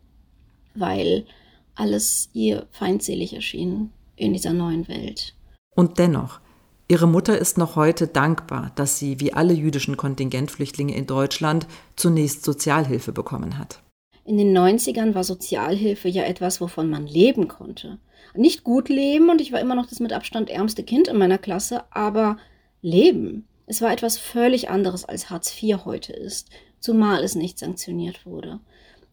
weil 0.76 1.26
alles 1.74 2.30
ihr 2.34 2.68
feindselig 2.70 3.34
erschien 3.34 3.90
in 4.16 4.34
dieser 4.34 4.54
neuen 4.54 4.88
Welt. 4.88 5.34
Und 5.76 5.98
dennoch, 5.98 6.40
Ihre 6.88 7.08
Mutter 7.08 7.40
ist 7.40 7.58
noch 7.58 7.76
heute 7.76 8.06
dankbar, 8.06 8.72
dass 8.76 9.00
sie, 9.00 9.20
wie 9.20 9.34
alle 9.34 9.54
jüdischen 9.54 9.98
Kontingentflüchtlinge 9.98 10.96
in 10.96 11.08
Deutschland, 11.08 11.66
zunächst 11.96 12.44
Sozialhilfe 12.44 13.14
bekommen 13.14 13.58
hat. 13.58 13.82
In 14.26 14.38
den 14.38 14.56
90ern 14.56 15.16
war 15.16 15.24
Sozialhilfe 15.24 16.08
ja 16.08 16.22
etwas, 16.24 16.62
wovon 16.62 16.92
man 16.92 17.08
leben 17.08 17.48
konnte. 17.48 17.98
Nicht 18.36 18.64
gut 18.64 18.90
leben 18.90 19.32
und 19.32 19.42
ich 19.42 19.52
war 19.52 19.60
immer 19.60 19.74
noch 19.74 19.88
das 19.88 20.02
mit 20.02 20.14
Abstand 20.14 20.52
ärmste 20.52 20.84
Kind 20.84 21.08
in 21.08 21.18
meiner 21.18 21.40
Klasse, 21.40 21.84
aber 21.90 22.38
leben. 22.84 23.48
Es 23.66 23.82
war 23.82 23.92
etwas 23.92 24.18
völlig 24.18 24.70
anderes 24.70 25.06
als 25.06 25.30
Hartz 25.30 25.62
IV 25.62 25.86
heute 25.86 26.14
ist, 26.14 26.50
zumal 26.80 27.24
es 27.24 27.36
nicht 27.36 27.60
sanktioniert 27.60 28.26
wurde. 28.26 28.60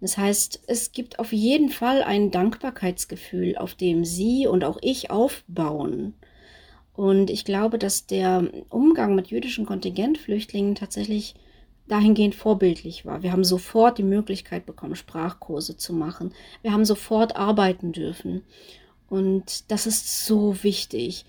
Das 0.01 0.17
heißt, 0.17 0.63
es 0.67 0.93
gibt 0.93 1.19
auf 1.19 1.33
jeden 1.33 1.69
Fall 1.69 2.03
ein 2.03 2.31
Dankbarkeitsgefühl, 2.31 3.57
auf 3.57 3.75
dem 3.75 4.05
Sie 4.05 4.47
und 4.47 4.65
auch 4.65 4.79
ich 4.81 5.11
aufbauen. 5.11 6.15
Und 6.95 7.31
ich 7.31 7.45
glaube, 7.45 7.79
dass 7.79 8.07
der 8.07 8.51
Umgang 8.71 9.15
mit 9.15 9.29
jüdischen 9.29 9.67
Kontingentflüchtlingen 9.67 10.75
tatsächlich 10.75 11.35
dahingehend 11.87 12.35
vorbildlich 12.35 13.05
war. 13.05 13.23
Wir 13.23 13.33
haben 13.33 13.45
sofort 13.45 13.99
die 13.99 14.03
Möglichkeit 14.03 14.65
bekommen, 14.65 14.97
Sprachkurse 14.97 15.77
zu 15.77 15.93
machen. 15.93 16.33
Wir 16.63 16.73
haben 16.73 16.85
sofort 16.85 17.37
arbeiten 17.37 17.93
dürfen. 17.93 18.43
Und 19.09 19.71
das 19.71 19.87
ist 19.87 20.25
so 20.25 20.63
wichtig. 20.63 21.25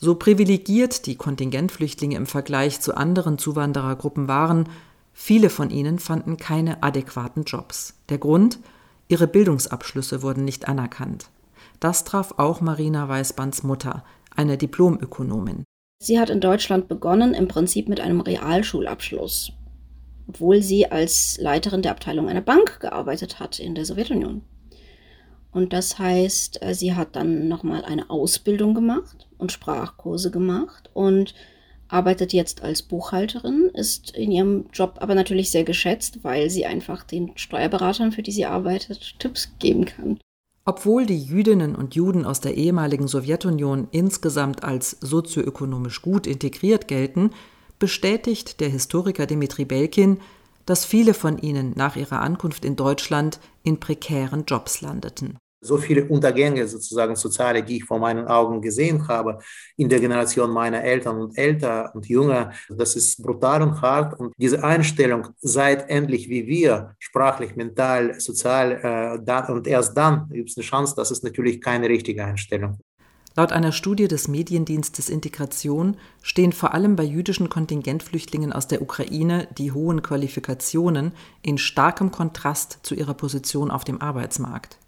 So 0.00 0.14
privilegiert 0.14 1.06
die 1.06 1.16
Kontingentflüchtlinge 1.16 2.16
im 2.16 2.26
Vergleich 2.26 2.80
zu 2.80 2.96
anderen 2.96 3.36
Zuwanderergruppen 3.36 4.28
waren, 4.28 4.68
viele 5.12 5.50
von 5.50 5.70
ihnen 5.70 5.98
fanden 5.98 6.36
keine 6.36 6.84
adäquaten 6.84 7.42
Jobs. 7.44 7.94
Der 8.08 8.18
Grund? 8.18 8.60
Ihre 9.08 9.26
Bildungsabschlüsse 9.26 10.22
wurden 10.22 10.44
nicht 10.44 10.68
anerkannt. 10.68 11.30
Das 11.80 12.04
traf 12.04 12.34
auch 12.36 12.60
Marina 12.60 13.08
Weißbands 13.08 13.64
Mutter, 13.64 14.04
eine 14.36 14.56
Diplomökonomin. 14.56 15.64
Sie 16.00 16.20
hat 16.20 16.30
in 16.30 16.40
Deutschland 16.40 16.86
begonnen, 16.86 17.34
im 17.34 17.48
Prinzip 17.48 17.88
mit 17.88 17.98
einem 17.98 18.20
Realschulabschluss, 18.20 19.52
obwohl 20.28 20.62
sie 20.62 20.92
als 20.92 21.38
Leiterin 21.40 21.82
der 21.82 21.90
Abteilung 21.90 22.28
einer 22.28 22.40
Bank 22.40 22.78
gearbeitet 22.78 23.40
hat 23.40 23.58
in 23.58 23.74
der 23.74 23.84
Sowjetunion. 23.84 24.42
Und 25.50 25.72
das 25.72 25.98
heißt, 25.98 26.62
äh, 26.62 26.74
sie 26.74 26.94
hat 26.94 27.16
dann 27.16 27.48
nochmal 27.48 27.84
eine 27.84 28.10
Ausbildung 28.10 28.74
gemacht 28.74 29.27
und 29.38 29.52
Sprachkurse 29.52 30.30
gemacht 30.30 30.90
und 30.92 31.34
arbeitet 31.88 32.32
jetzt 32.32 32.62
als 32.62 32.82
Buchhalterin, 32.82 33.70
ist 33.72 34.10
in 34.10 34.30
ihrem 34.30 34.66
Job 34.72 34.96
aber 35.00 35.14
natürlich 35.14 35.50
sehr 35.50 35.64
geschätzt, 35.64 36.22
weil 36.22 36.50
sie 36.50 36.66
einfach 36.66 37.02
den 37.02 37.32
Steuerberatern, 37.36 38.12
für 38.12 38.22
die 38.22 38.32
sie 38.32 38.44
arbeitet, 38.44 39.18
Tipps 39.18 39.50
geben 39.58 39.86
kann. 39.86 40.18
Obwohl 40.64 41.06
die 41.06 41.22
Jüdinnen 41.22 41.74
und 41.74 41.94
Juden 41.94 42.26
aus 42.26 42.42
der 42.42 42.54
ehemaligen 42.54 43.08
Sowjetunion 43.08 43.88
insgesamt 43.90 44.64
als 44.64 44.98
sozioökonomisch 45.00 46.02
gut 46.02 46.26
integriert 46.26 46.88
gelten, 46.88 47.30
bestätigt 47.78 48.60
der 48.60 48.68
Historiker 48.68 49.24
Dimitri 49.24 49.64
Belkin, 49.64 50.18
dass 50.66 50.84
viele 50.84 51.14
von 51.14 51.38
ihnen 51.38 51.72
nach 51.74 51.96
ihrer 51.96 52.20
Ankunft 52.20 52.66
in 52.66 52.76
Deutschland 52.76 53.40
in 53.62 53.80
prekären 53.80 54.44
Jobs 54.46 54.82
landeten 54.82 55.38
so 55.60 55.76
viele 55.76 56.04
Untergänge 56.04 56.66
sozusagen 56.68 57.16
soziale, 57.16 57.62
die 57.62 57.78
ich 57.78 57.84
vor 57.84 57.98
meinen 57.98 58.26
Augen 58.26 58.60
gesehen 58.60 59.06
habe 59.08 59.38
in 59.76 59.88
der 59.88 60.00
Generation 60.00 60.50
meiner 60.50 60.82
Eltern 60.82 61.20
und 61.20 61.36
älter 61.36 61.92
und 61.94 62.08
jünger. 62.08 62.52
Das 62.68 62.96
ist 62.96 63.22
brutal 63.22 63.62
und 63.62 63.80
hart 63.80 64.18
und 64.18 64.32
diese 64.36 64.62
Einstellung, 64.62 65.28
seid 65.40 65.88
endlich 65.90 66.28
wie 66.28 66.46
wir, 66.46 66.94
sprachlich, 66.98 67.56
mental, 67.56 68.18
sozial 68.20 68.72
äh, 68.72 69.24
dann, 69.24 69.46
und 69.46 69.66
erst 69.66 69.96
dann 69.96 70.28
gibt 70.30 70.50
es 70.50 70.56
eine 70.56 70.64
Chance, 70.64 70.94
das 70.96 71.10
ist 71.10 71.24
natürlich 71.24 71.60
keine 71.60 71.88
richtige 71.88 72.24
Einstellung. 72.24 72.78
Laut 73.38 73.52
einer 73.52 73.70
Studie 73.70 74.08
des 74.08 74.26
Mediendienstes 74.26 75.08
Integration 75.08 75.96
stehen 76.22 76.52
vor 76.52 76.74
allem 76.74 76.96
bei 76.96 77.04
jüdischen 77.04 77.48
Kontingentflüchtlingen 77.48 78.52
aus 78.52 78.66
der 78.66 78.82
Ukraine 78.82 79.46
die 79.56 79.70
hohen 79.70 80.02
Qualifikationen 80.02 81.12
in 81.42 81.56
starkem 81.56 82.10
Kontrast 82.10 82.80
zu 82.82 82.96
ihrer 82.96 83.14
Position 83.14 83.70
auf 83.70 83.84
dem 83.84 84.02
Arbeitsmarkt. 84.02 84.78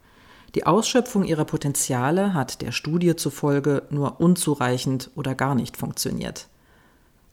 Die 0.54 0.66
Ausschöpfung 0.66 1.24
ihrer 1.24 1.44
Potenziale 1.44 2.34
hat 2.34 2.60
der 2.60 2.72
Studie 2.72 3.14
zufolge 3.14 3.84
nur 3.90 4.20
unzureichend 4.20 5.10
oder 5.14 5.34
gar 5.36 5.54
nicht 5.54 5.76
funktioniert. 5.76 6.48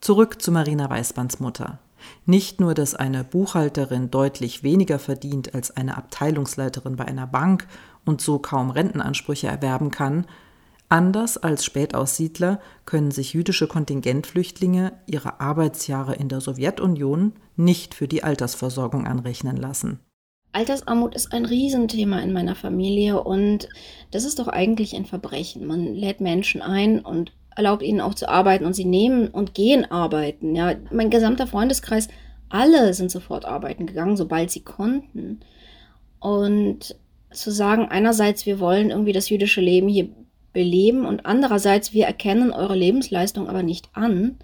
Zurück 0.02 0.42
zu 0.42 0.52
Marina 0.52 0.88
Weißbands 0.90 1.40
Mutter. 1.40 1.80
Nicht 2.28 2.60
nur, 2.60 2.76
dass 2.76 2.94
eine 2.94 3.24
Buchhalterin 3.24 4.12
deutlich 4.12 4.62
weniger 4.62 5.00
verdient 5.00 5.56
als 5.56 5.76
eine 5.76 5.98
Abteilungsleiterin 5.98 6.96
bei 6.96 7.06
einer 7.06 7.26
Bank 7.26 7.68
und 8.06 8.22
so 8.22 8.38
kaum 8.38 8.70
Rentenansprüche 8.70 9.48
erwerben 9.48 9.90
kann, 9.90 10.28
anders 10.88 11.38
als 11.38 11.66
Spätaussiedler 11.66 12.62
können 12.86 13.10
sich 13.10 13.34
jüdische 13.34 13.68
Kontingentflüchtlinge 13.68 14.94
ihre 15.08 15.42
Arbeitsjahre 15.42 16.16
in 16.16 16.30
der 16.30 16.40
Sowjetunion 16.40 17.34
nicht 17.56 17.96
für 17.96 18.08
die 18.08 18.24
Altersversorgung 18.24 19.08
anrechnen 19.08 19.58
lassen. 19.58 20.00
Altersarmut 20.52 21.16
ist 21.16 21.34
ein 21.34 21.46
Riesenthema 21.46 22.20
in 22.20 22.34
meiner 22.34 22.56
Familie 22.56 23.22
und 23.22 23.70
das 24.12 24.24
ist 24.24 24.40
doch 24.40 24.48
eigentlich 24.48 24.96
ein 24.96 25.06
Verbrechen. 25.06 25.66
Man 25.66 25.94
lädt 25.94 26.22
Menschen 26.22 26.62
ein 26.62 27.00
und 27.00 27.32
erlaubt 27.56 27.84
ihnen 27.84 28.02
auch 28.02 28.14
zu 28.14 28.30
arbeiten 28.30 28.66
und 28.66 28.74
sie 28.74 28.86
nehmen 28.86 29.28
und 29.28 29.54
gehen 29.54 29.90
arbeiten. 29.90 30.56
Ja, 30.56 30.76
mein 30.92 31.10
gesamter 31.10 31.48
Freundeskreis, 31.48 32.08
alle 32.50 32.94
sind 32.94 33.12
sofort 33.12 33.46
arbeiten 33.46 33.86
gegangen, 33.86 34.18
sobald 34.18 34.52
sie 34.52 34.62
konnten. 34.62 35.42
Und 36.20 36.96
zu 37.32 37.52
sagen, 37.52 37.88
einerseits, 37.90 38.46
wir 38.46 38.60
wollen 38.60 38.90
irgendwie 38.90 39.14
das 39.14 39.30
jüdische 39.30 39.62
Leben 39.62 39.88
hier 39.88 40.10
beleben 40.54 41.06
und 41.06 41.26
andererseits, 41.26 41.94
wir 41.94 42.06
erkennen 42.06 42.52
eure 42.52 42.76
Lebensleistung 42.76 43.48
aber 43.48 43.64
nicht 43.64 43.90
an. 43.94 44.38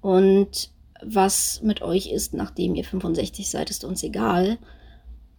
Und 0.00 0.70
was 1.02 1.60
mit 1.62 1.82
euch 1.82 2.10
ist, 2.10 2.34
nachdem 2.34 2.74
ihr 2.74 2.84
65 2.84 3.48
seid, 3.50 3.70
ist 3.70 3.84
uns 3.84 4.02
egal. 4.02 4.58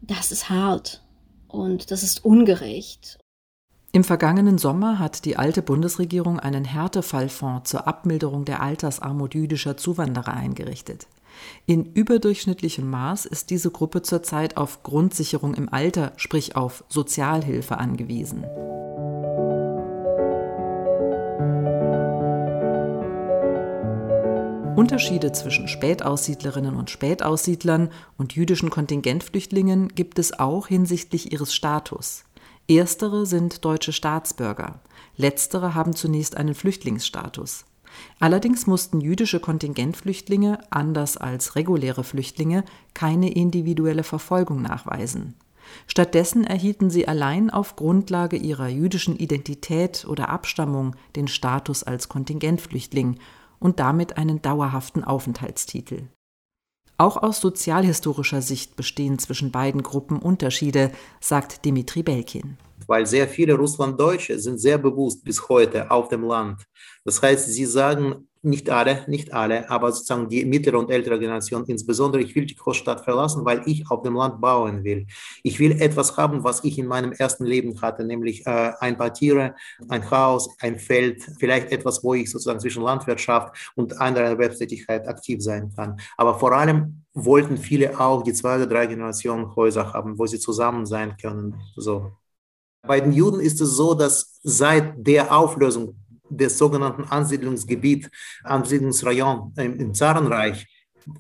Das 0.02 0.32
ist 0.32 0.50
hart 0.50 1.04
und 1.48 1.92
das 1.92 2.04
ist 2.04 2.24
ungerecht. 2.24 3.20
Im 3.92 4.04
vergangenen 4.04 4.58
Sommer 4.58 5.00
hat 5.00 5.26
die 5.26 5.38
alte 5.38 5.62
Bundesregierung 5.62 6.40
einen 6.40 6.66
Härtefallfonds 6.66 7.70
zur 7.70 7.88
Abmilderung 7.88 8.46
der 8.46 8.62
Altersarmut 8.62 9.34
jüdischer 9.34 9.78
Zuwanderer 9.78 10.34
eingerichtet. 10.34 11.08
In 11.66 11.86
überdurchschnittlichem 11.94 12.90
Maß 12.90 13.26
ist 13.26 13.50
diese 13.50 13.72
Gruppe 13.72 14.02
zurzeit 14.02 14.58
auf 14.58 14.84
Grundsicherung 14.84 15.54
im 15.54 15.72
Alter, 15.72 16.14
sprich 16.18 16.56
auf 16.56 16.84
Sozialhilfe 16.90 17.78
angewiesen. 17.78 18.44
Unterschiede 24.78 25.32
zwischen 25.32 25.68
Spätaussiedlerinnen 25.68 26.76
und 26.76 26.92
Spätaussiedlern 26.92 27.90
und 28.20 28.34
jüdischen 28.34 28.70
Kontingentflüchtlingen 28.70 29.88
gibt 29.88 30.20
es 30.20 30.38
auch 30.38 30.68
hinsichtlich 30.68 31.32
ihres 31.32 31.56
Status. 31.56 32.26
Erstere 32.68 33.26
sind 33.26 33.66
deutsche 33.66 33.92
Staatsbürger, 33.92 34.80
letztere 35.16 35.74
haben 35.74 35.96
zunächst 35.96 36.38
einen 36.38 36.54
Flüchtlingsstatus. 36.54 37.66
Allerdings 38.20 38.68
mussten 38.68 39.02
jüdische 39.02 39.40
Kontingentflüchtlinge, 39.40 40.60
anders 40.70 41.18
als 41.18 41.56
reguläre 41.56 42.04
Flüchtlinge, 42.04 42.64
keine 42.94 43.32
individuelle 43.34 44.04
Verfolgung 44.04 44.62
nachweisen. 44.62 45.34
Stattdessen 45.88 46.44
erhielten 46.44 46.92
sie 46.92 47.08
allein 47.08 47.50
auf 47.50 47.78
Grundlage 47.78 48.38
ihrer 48.38 48.68
jüdischen 48.68 49.16
Identität 49.16 50.06
oder 50.08 50.30
Abstammung 50.30 50.96
den 51.16 51.28
Status 51.28 51.82
als 51.82 52.10
Kontingentflüchtling 52.10 53.18
und 53.60 53.80
damit 53.80 54.18
einen 54.18 54.42
dauerhaften 54.42 55.04
Aufenthaltstitel. 55.04 56.08
Auch 56.98 57.18
aus 57.18 57.42
sozialhistorischer 57.42 58.42
Sicht 58.42 58.76
bestehen 58.76 59.20
zwischen 59.20 59.52
beiden 59.52 59.84
Gruppen 59.84 60.20
Unterschiede, 60.20 60.92
sagt 61.20 61.64
Dimitri 61.64 62.02
Belkin. 62.02 62.58
Weil 62.86 63.06
sehr 63.06 63.28
viele 63.28 63.56
Russlanddeutsche 63.56 64.40
sind 64.40 64.60
sehr 64.60 64.78
bewusst 64.78 65.24
bis 65.24 65.50
heute 65.50 65.90
auf 65.90 66.10
dem 66.10 66.24
Land. 66.24 66.64
Das 67.04 67.22
heißt, 67.22 67.48
sie 67.48 67.66
sagen, 67.66 68.28
nicht 68.48 68.70
alle, 68.70 69.04
nicht 69.08 69.34
alle, 69.34 69.70
aber 69.70 69.92
sozusagen 69.92 70.30
die 70.30 70.46
mittlere 70.46 70.78
und 70.78 70.90
ältere 70.90 71.20
Generation 71.20 71.66
insbesondere, 71.66 72.22
ich 72.22 72.36
will 72.36 72.46
die 72.46 72.56
Großstadt 72.56 73.04
verlassen, 73.04 73.46
weil 73.46 73.62
ich 73.66 73.90
auf 73.90 74.04
dem 74.04 74.16
Land 74.16 74.40
bauen 74.42 74.84
will. 74.84 75.06
Ich 75.44 75.60
will 75.60 75.82
etwas 75.82 76.18
haben, 76.18 76.44
was 76.44 76.64
ich 76.64 76.78
in 76.78 76.88
meinem 76.88 77.12
ersten 77.12 77.46
Leben 77.46 77.82
hatte, 77.82 78.04
nämlich 78.06 78.46
äh, 78.46 78.72
ein 78.80 78.98
paar 78.98 79.14
Tiere, 79.14 79.56
ein 79.90 80.10
Haus, 80.10 80.50
ein 80.62 80.80
Feld, 80.80 81.24
vielleicht 81.40 81.72
etwas, 81.72 82.04
wo 82.04 82.14
ich 82.14 82.32
sozusagen 82.32 82.60
zwischen 82.60 82.84
Landwirtschaft 82.84 83.72
und 83.76 84.00
anderer 84.00 84.26
Erwerbstätigkeit 84.26 85.08
aktiv 85.08 85.42
sein 85.42 85.72
kann. 85.76 86.00
Aber 86.16 86.40
vor 86.40 86.54
allem 86.54 87.04
wollten 87.14 87.58
viele 87.58 88.00
auch 88.00 88.24
die 88.24 88.34
zwei 88.34 88.56
oder 88.56 88.68
drei 88.68 88.86
Generationen 88.86 89.56
Häuser 89.56 89.94
haben, 89.94 90.18
wo 90.18 90.26
sie 90.26 90.40
zusammen 90.40 90.86
sein 90.86 91.18
können. 91.18 91.56
So. 91.76 92.12
Bei 92.88 93.00
den 93.00 93.12
Juden 93.12 93.40
ist 93.40 93.62
es 93.62 93.76
so, 93.76 93.94
dass 93.94 94.40
seit 94.44 94.94
der 94.96 95.36
Auflösung 95.36 95.96
des 96.30 96.58
sogenannten 96.58 97.04
Ansiedlungsgebiet, 97.04 98.10
Ansiedlungsrayon 98.44 99.54
im, 99.58 99.80
im 99.80 99.94
Zarenreich, 99.94 100.68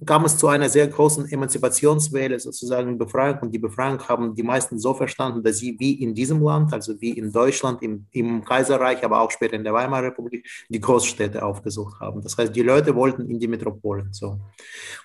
kam 0.05 0.25
es 0.25 0.37
zu 0.37 0.47
einer 0.47 0.69
sehr 0.69 0.87
großen 0.87 1.31
Emanzipationswelle, 1.31 2.39
sozusagen 2.39 2.97
Befreiung. 2.97 3.39
Und 3.39 3.51
die 3.51 3.59
Befreiung 3.59 3.99
haben 4.07 4.35
die 4.35 4.43
meisten 4.43 4.77
so 4.79 4.93
verstanden, 4.93 5.43
dass 5.43 5.59
sie 5.59 5.77
wie 5.79 5.93
in 6.01 6.13
diesem 6.13 6.41
Land, 6.41 6.73
also 6.73 6.99
wie 6.99 7.11
in 7.11 7.31
Deutschland, 7.31 7.81
im, 7.81 8.05
im 8.11 8.43
Kaiserreich, 8.43 9.03
aber 9.03 9.21
auch 9.21 9.31
später 9.31 9.55
in 9.55 9.63
der 9.63 9.73
Weimarer 9.73 10.07
Republik, 10.07 10.45
die 10.69 10.79
Großstädte 10.79 11.43
aufgesucht 11.43 11.99
haben. 11.99 12.21
Das 12.21 12.37
heißt, 12.37 12.55
die 12.55 12.63
Leute 12.63 12.93
wollten 12.95 13.29
in 13.29 13.39
die 13.39 13.47
Metropolen. 13.47 14.11
So. 14.11 14.39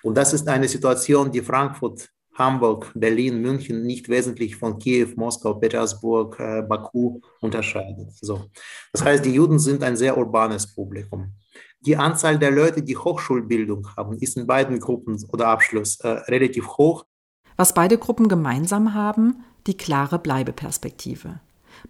Und 0.01 0.17
das 0.17 0.33
ist 0.33 0.47
eine 0.47 0.67
Situation, 0.67 1.31
die 1.31 1.41
Frankfurt 1.41 2.09
Hamburg, 2.35 2.91
Berlin, 2.95 3.41
München 3.41 3.83
nicht 3.83 4.09
wesentlich 4.09 4.55
von 4.55 4.79
Kiew, 4.79 5.09
Moskau, 5.15 5.53
Petersburg, 5.55 6.39
äh, 6.39 6.61
Baku 6.63 7.21
unterscheidet. 7.41 8.11
So. 8.21 8.45
Das 8.91 9.03
heißt, 9.03 9.25
die 9.25 9.33
Juden 9.33 9.59
sind 9.59 9.83
ein 9.83 9.95
sehr 9.95 10.17
urbanes 10.17 10.73
Publikum. 10.73 11.33
Die 11.81 11.97
Anzahl 11.97 12.39
der 12.39 12.51
Leute, 12.51 12.81
die 12.81 12.97
Hochschulbildung 12.97 13.87
haben, 13.97 14.17
ist 14.17 14.37
in 14.37 14.47
beiden 14.47 14.79
Gruppen 14.79 15.21
oder 15.31 15.47
Abschluss 15.47 15.99
äh, 15.99 16.07
relativ 16.07 16.67
hoch. 16.77 17.05
Was 17.57 17.73
beide 17.73 17.97
Gruppen 17.97 18.29
gemeinsam 18.29 18.93
haben, 18.93 19.43
die 19.67 19.75
klare 19.75 20.17
Bleibeperspektive. 20.17 21.39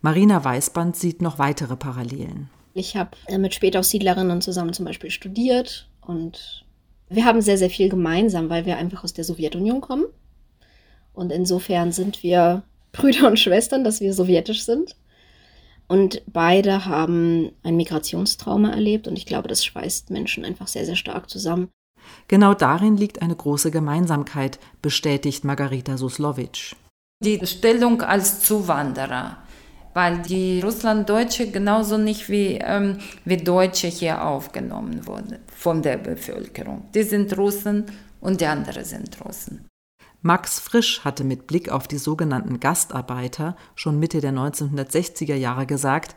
Marina 0.02 0.44
Weißband 0.44 0.96
sieht 0.96 1.22
noch 1.22 1.40
weitere 1.40 1.76
Parallelen. 1.76 2.50
Ich 2.74 2.98
habe 2.98 3.12
äh, 3.28 3.38
mit 3.38 3.54
Spätaussiedlerinnen 3.54 4.42
zusammen 4.42 4.74
zum 4.74 4.86
Beispiel 4.86 5.12
studiert 5.12 5.88
und 6.02 6.66
wir 7.10 7.26
haben 7.26 7.42
sehr, 7.42 7.58
sehr 7.58 7.70
viel 7.70 7.90
gemeinsam, 7.90 8.50
weil 8.50 8.66
wir 8.66 8.78
einfach 8.78 9.04
aus 9.04 9.14
der 9.14 9.24
Sowjetunion 9.24 9.82
kommen. 9.82 10.06
Und 11.14 11.32
insofern 11.32 11.92
sind 11.92 12.24
wir 12.24 12.64
Brüder 12.92 13.28
und 13.28 13.40
Schwestern, 13.40 13.84
dass 13.84 14.02
wir 14.02 14.14
sowjetisch 14.14 14.64
sind. 14.64 14.96
Und 15.88 16.22
beide 16.32 16.86
haben 16.86 17.52
ein 17.62 17.76
Migrationstrauma 17.76 18.70
erlebt 18.72 19.08
und 19.08 19.18
ich 19.18 19.26
glaube, 19.26 19.48
das 19.48 19.66
schweißt 19.66 20.10
Menschen 20.12 20.46
einfach 20.46 20.68
sehr, 20.68 20.86
sehr 20.86 20.96
stark 20.96 21.30
zusammen. 21.30 21.70
Genau 22.28 22.54
darin 22.54 22.98
liegt 22.98 23.22
eine 23.22 23.36
große 23.36 23.70
Gemeinsamkeit, 23.70 24.60
bestätigt 24.82 25.44
Margarita 25.44 25.98
Suslowitsch. 25.98 26.76
Die 27.24 27.46
Stellung 27.46 28.02
als 28.02 28.42
Zuwanderer, 28.42 29.38
weil 29.94 30.20
die 30.24 30.62
Russlanddeutsche 30.62 31.52
genauso 31.52 31.98
nicht 31.98 32.30
wie, 32.30 32.60
ähm, 32.62 32.98
wie 33.26 33.38
Deutsche 33.38 33.88
hier 33.88 34.26
aufgenommen 34.26 35.06
wurden 35.06 35.40
von 35.56 35.82
der 35.82 35.98
Bevölkerung. 35.98 36.86
Die 36.94 37.04
sind 37.04 37.38
Russen 37.38 37.86
und 38.20 38.42
die 38.42 38.46
anderen 38.46 38.84
sind 38.84 39.24
Russen. 39.24 39.66
Max 40.26 40.58
Frisch 40.58 41.02
hatte 41.04 41.26
mit 41.26 41.48
Blick 41.48 41.68
auf 41.68 41.86
die 41.86 41.98
sogenannten 41.98 42.62
Gastarbeiter 42.62 43.58
schon 43.76 44.00
Mitte 44.00 44.22
der 44.22 44.32
1960er 44.32 45.36
Jahre 45.36 45.66
gesagt, 45.66 46.16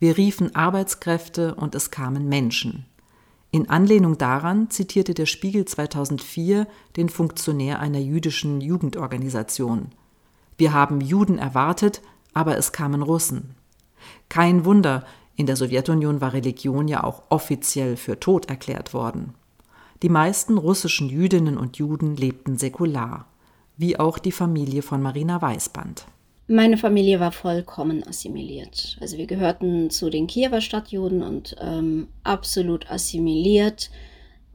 wir 0.00 0.16
riefen 0.16 0.56
Arbeitskräfte 0.56 1.54
und 1.54 1.76
es 1.76 1.92
kamen 1.92 2.28
Menschen. 2.28 2.84
In 3.52 3.70
Anlehnung 3.70 4.18
daran 4.18 4.70
zitierte 4.70 5.14
der 5.14 5.26
Spiegel 5.26 5.66
2004 5.66 6.66
den 6.96 7.08
Funktionär 7.08 7.78
einer 7.78 8.00
jüdischen 8.00 8.60
Jugendorganisation. 8.60 9.92
Wir 10.58 10.72
haben 10.72 11.00
Juden 11.00 11.38
erwartet, 11.38 12.02
aber 12.32 12.58
es 12.58 12.72
kamen 12.72 13.02
Russen. 13.02 13.54
Kein 14.28 14.64
Wunder, 14.64 15.06
in 15.36 15.46
der 15.46 15.54
Sowjetunion 15.54 16.20
war 16.20 16.32
Religion 16.32 16.88
ja 16.88 17.04
auch 17.04 17.22
offiziell 17.28 17.96
für 17.96 18.18
tot 18.18 18.46
erklärt 18.46 18.92
worden. 18.92 19.34
Die 20.02 20.08
meisten 20.08 20.58
russischen 20.58 21.08
Jüdinnen 21.08 21.56
und 21.56 21.76
Juden 21.76 22.16
lebten 22.16 22.58
säkular 22.58 23.28
wie 23.76 23.98
auch 23.98 24.18
die 24.18 24.32
Familie 24.32 24.82
von 24.82 25.02
Marina 25.02 25.40
Weißband. 25.40 26.06
Meine 26.46 26.76
Familie 26.76 27.20
war 27.20 27.32
vollkommen 27.32 28.06
assimiliert. 28.06 28.98
Also 29.00 29.16
wir 29.16 29.26
gehörten 29.26 29.88
zu 29.88 30.10
den 30.10 30.26
Kiewer 30.26 30.60
Stadtjuden 30.60 31.22
und 31.22 31.56
ähm, 31.58 32.08
absolut 32.22 32.90
assimiliert. 32.90 33.90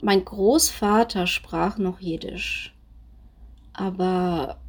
Mein 0.01 0.23
Großvater 0.23 1.25
sprach 1.25 1.77
noch 1.77 1.99
Jiddisch, 1.99 2.75
aber 3.73 4.59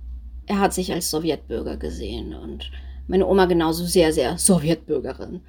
er 0.46 0.58
hat 0.60 0.72
sich 0.72 0.92
als 0.92 1.10
Sowjetbürger 1.10 1.76
gesehen 1.76 2.34
und 2.34 2.70
meine 3.06 3.26
Oma 3.26 3.44
genauso 3.44 3.84
sehr, 3.84 4.12
sehr 4.12 4.38
Sowjetbürgerin. 4.38 5.42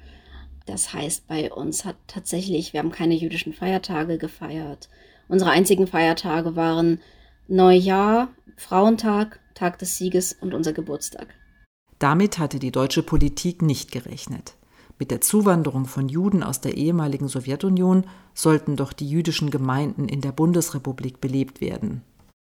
Das 0.66 0.92
heißt, 0.92 1.26
bei 1.26 1.52
uns 1.52 1.84
hat 1.84 1.96
tatsächlich, 2.06 2.72
wir 2.72 2.80
haben 2.80 2.92
keine 2.92 3.14
jüdischen 3.14 3.52
Feiertage 3.52 4.18
gefeiert. 4.18 4.88
Unsere 5.28 5.50
einzigen 5.50 5.86
Feiertage 5.86 6.54
waren 6.54 7.00
Neujahr, 7.48 8.28
Frauentag, 8.56 9.40
Tag 9.54 9.78
des 9.78 9.98
Sieges 9.98 10.32
und 10.32 10.54
unser 10.54 10.72
Geburtstag. 10.72 11.34
Damit 11.98 12.38
hatte 12.38 12.58
die 12.58 12.72
deutsche 12.72 13.02
Politik 13.02 13.62
nicht 13.62 13.92
gerechnet. 13.92 14.54
Mit 14.98 15.10
der 15.10 15.20
Zuwanderung 15.20 15.86
von 15.86 16.08
Juden 16.08 16.42
aus 16.42 16.60
der 16.60 16.76
ehemaligen 16.76 17.26
Sowjetunion 17.26 18.06
sollten 18.34 18.76
doch 18.76 18.92
die 18.92 19.08
jüdischen 19.08 19.50
Gemeinden 19.50 20.08
in 20.08 20.20
der 20.20 20.32
Bundesrepublik 20.32 21.20
belebt 21.20 21.60
werden. 21.60 22.02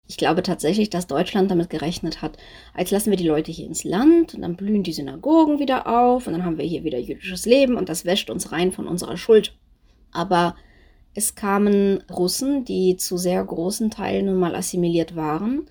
Ich 0.08 0.16
glaube 0.16 0.42
tatsächlich, 0.42 0.90
dass 0.90 1.06
Deutschland 1.06 1.50
damit 1.50 1.70
gerechnet 1.70 2.22
hat, 2.22 2.38
als 2.74 2.90
lassen 2.90 3.10
wir 3.10 3.18
die 3.18 3.28
Leute 3.28 3.52
hier 3.52 3.66
ins 3.66 3.84
Land 3.84 4.34
und 4.34 4.42
dann 4.42 4.56
blühen 4.56 4.82
die 4.82 4.92
Synagogen 4.92 5.58
wieder 5.58 5.86
auf 5.86 6.26
und 6.26 6.32
dann 6.32 6.44
haben 6.44 6.58
wir 6.58 6.64
hier 6.64 6.82
wieder 6.82 6.98
jüdisches 6.98 7.46
Leben 7.46 7.76
und 7.76 7.88
das 7.88 8.04
wäscht 8.04 8.30
uns 8.30 8.50
rein 8.50 8.72
von 8.72 8.88
unserer 8.88 9.16
Schuld. 9.16 9.56
Aber 10.10 10.56
es 11.18 11.34
kamen 11.34 12.02
Russen, 12.10 12.64
die 12.64 12.96
zu 12.96 13.18
sehr 13.18 13.44
großen 13.44 13.90
Teilen 13.90 14.26
nun 14.26 14.38
mal 14.38 14.54
assimiliert 14.54 15.14
waren 15.16 15.66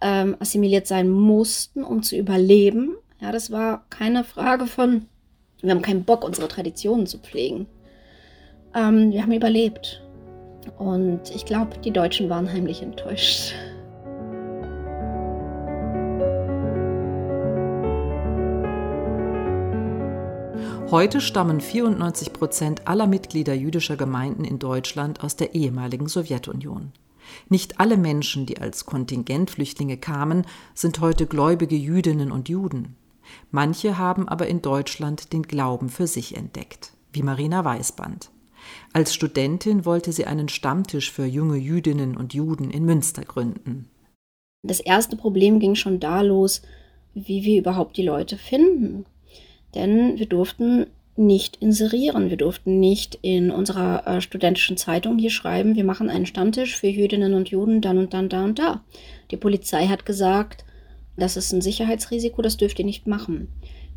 ähm, 0.00 0.36
assimiliert 0.38 0.86
sein 0.86 1.10
mussten, 1.10 1.82
um 1.82 2.02
zu 2.02 2.16
überleben. 2.16 2.96
Ja, 3.20 3.32
das 3.32 3.50
war 3.50 3.84
keine 3.90 4.24
Frage 4.24 4.66
von, 4.66 5.06
wir 5.60 5.70
haben 5.70 5.82
keinen 5.82 6.04
Bock, 6.04 6.24
unsere 6.24 6.48
Traditionen 6.48 7.06
zu 7.06 7.18
pflegen. 7.18 7.66
Ähm, 8.74 9.12
wir 9.12 9.22
haben 9.22 9.32
überlebt. 9.32 10.02
Und 10.78 11.34
ich 11.34 11.44
glaube, 11.44 11.78
die 11.78 11.90
Deutschen 11.90 12.28
waren 12.28 12.52
heimlich 12.52 12.82
enttäuscht. 12.82 13.54
Heute 20.90 21.20
stammen 21.20 21.60
94 21.60 22.32
Prozent 22.32 22.86
aller 22.86 23.06
Mitglieder 23.06 23.54
jüdischer 23.54 23.96
Gemeinden 23.96 24.44
in 24.44 24.58
Deutschland 24.58 25.24
aus 25.24 25.34
der 25.34 25.54
ehemaligen 25.54 26.08
Sowjetunion. 26.08 26.92
Nicht 27.48 27.80
alle 27.80 27.96
Menschen, 27.96 28.44
die 28.44 28.58
als 28.58 28.84
Kontingentflüchtlinge 28.84 29.96
kamen, 29.96 30.46
sind 30.74 31.00
heute 31.00 31.26
gläubige 31.26 31.74
Jüdinnen 31.74 32.30
und 32.30 32.50
Juden. 32.50 32.96
Manche 33.50 33.96
haben 33.96 34.28
aber 34.28 34.46
in 34.46 34.60
Deutschland 34.60 35.32
den 35.32 35.42
Glauben 35.42 35.88
für 35.88 36.06
sich 36.06 36.36
entdeckt, 36.36 36.92
wie 37.12 37.22
Marina 37.22 37.64
Weißband. 37.64 38.30
Als 38.92 39.14
Studentin 39.14 39.86
wollte 39.86 40.12
sie 40.12 40.26
einen 40.26 40.50
Stammtisch 40.50 41.10
für 41.10 41.24
junge 41.24 41.56
Jüdinnen 41.56 42.16
und 42.16 42.34
Juden 42.34 42.70
in 42.70 42.84
Münster 42.84 43.24
gründen. 43.24 43.88
Das 44.62 44.80
erste 44.80 45.16
Problem 45.16 45.60
ging 45.60 45.74
schon 45.74 45.98
da 45.98 46.20
los, 46.20 46.62
wie 47.14 47.44
wir 47.44 47.58
überhaupt 47.58 47.96
die 47.96 48.04
Leute 48.04 48.36
finden. 48.36 49.06
Denn 49.74 50.18
wir 50.18 50.26
durften 50.26 50.86
nicht 51.16 51.56
inserieren. 51.56 52.30
Wir 52.30 52.36
durften 52.36 52.80
nicht 52.80 53.18
in 53.22 53.50
unserer 53.50 54.06
äh, 54.06 54.20
studentischen 54.20 54.76
Zeitung 54.76 55.18
hier 55.18 55.30
schreiben, 55.30 55.76
wir 55.76 55.84
machen 55.84 56.10
einen 56.10 56.26
Stammtisch 56.26 56.76
für 56.76 56.88
Jüdinnen 56.88 57.34
und 57.34 57.48
Juden 57.48 57.80
dann 57.80 57.98
und 57.98 58.14
dann, 58.14 58.28
da 58.28 58.44
und 58.44 58.58
da. 58.58 58.82
Die 59.30 59.36
Polizei 59.36 59.86
hat 59.86 60.06
gesagt, 60.06 60.64
das 61.16 61.36
ist 61.36 61.52
ein 61.52 61.60
Sicherheitsrisiko, 61.60 62.42
das 62.42 62.56
dürft 62.56 62.78
ihr 62.80 62.84
nicht 62.84 63.06
machen. 63.06 63.48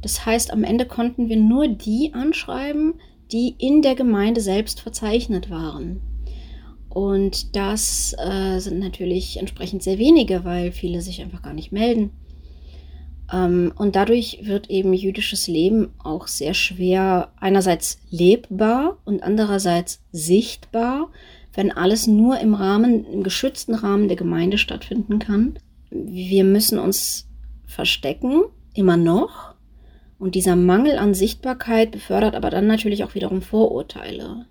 Das 0.01 0.25
heißt, 0.25 0.53
am 0.53 0.63
Ende 0.63 0.85
konnten 0.85 1.27
wir 1.27 1.37
nur 1.37 1.67
die 1.67 2.13
anschreiben, 2.13 2.93
die 3.31 3.55
in 3.57 3.81
der 3.81 3.95
Gemeinde 3.95 4.41
selbst 4.41 4.81
verzeichnet 4.81 5.49
waren. 5.49 6.01
Und 6.89 7.55
das 7.55 8.15
äh, 8.17 8.59
sind 8.59 8.79
natürlich 8.79 9.37
entsprechend 9.37 9.83
sehr 9.83 9.97
wenige, 9.97 10.45
weil 10.45 10.71
viele 10.71 11.01
sich 11.01 11.21
einfach 11.21 11.41
gar 11.41 11.53
nicht 11.53 11.71
melden. 11.71 12.11
Ähm, 13.31 13.73
und 13.75 13.95
dadurch 13.95 14.39
wird 14.43 14.69
eben 14.69 14.93
jüdisches 14.93 15.47
Leben 15.47 15.89
auch 16.03 16.27
sehr 16.27 16.53
schwer 16.53 17.31
einerseits 17.39 17.99
lebbar 18.09 18.97
und 19.05 19.23
andererseits 19.23 20.01
sichtbar, 20.11 21.09
wenn 21.53 21.71
alles 21.71 22.07
nur 22.07 22.39
im 22.39 22.53
Rahmen, 22.53 23.05
im 23.05 23.23
geschützten 23.23 23.73
Rahmen 23.73 24.07
der 24.07 24.17
Gemeinde 24.17 24.57
stattfinden 24.57 25.19
kann. 25.19 25.59
Wir 25.89 26.43
müssen 26.43 26.79
uns 26.79 27.27
verstecken, 27.65 28.43
immer 28.73 28.97
noch. 28.97 29.55
Und 30.19 30.35
dieser 30.35 30.55
Mangel 30.55 30.97
an 30.97 31.13
Sichtbarkeit 31.13 31.91
befördert 31.91 32.35
aber 32.35 32.49
dann 32.49 32.67
natürlich 32.67 33.03
auch 33.03 33.13
wiederum 33.15 33.41
Vorurteile. 33.41 34.45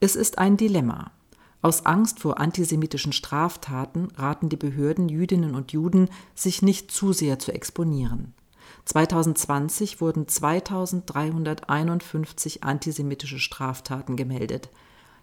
Es 0.00 0.16
ist 0.16 0.38
ein 0.38 0.56
Dilemma. 0.56 1.12
Aus 1.60 1.84
Angst 1.86 2.20
vor 2.20 2.38
antisemitischen 2.38 3.12
Straftaten 3.12 4.12
raten 4.16 4.48
die 4.48 4.56
Behörden 4.56 5.08
Jüdinnen 5.08 5.56
und 5.56 5.72
Juden, 5.72 6.08
sich 6.34 6.62
nicht 6.62 6.92
zu 6.92 7.12
sehr 7.12 7.40
zu 7.40 7.52
exponieren. 7.52 8.32
2020 8.84 10.00
wurden 10.00 10.28
2351 10.28 12.62
antisemitische 12.62 13.40
Straftaten 13.40 14.16
gemeldet. 14.16 14.70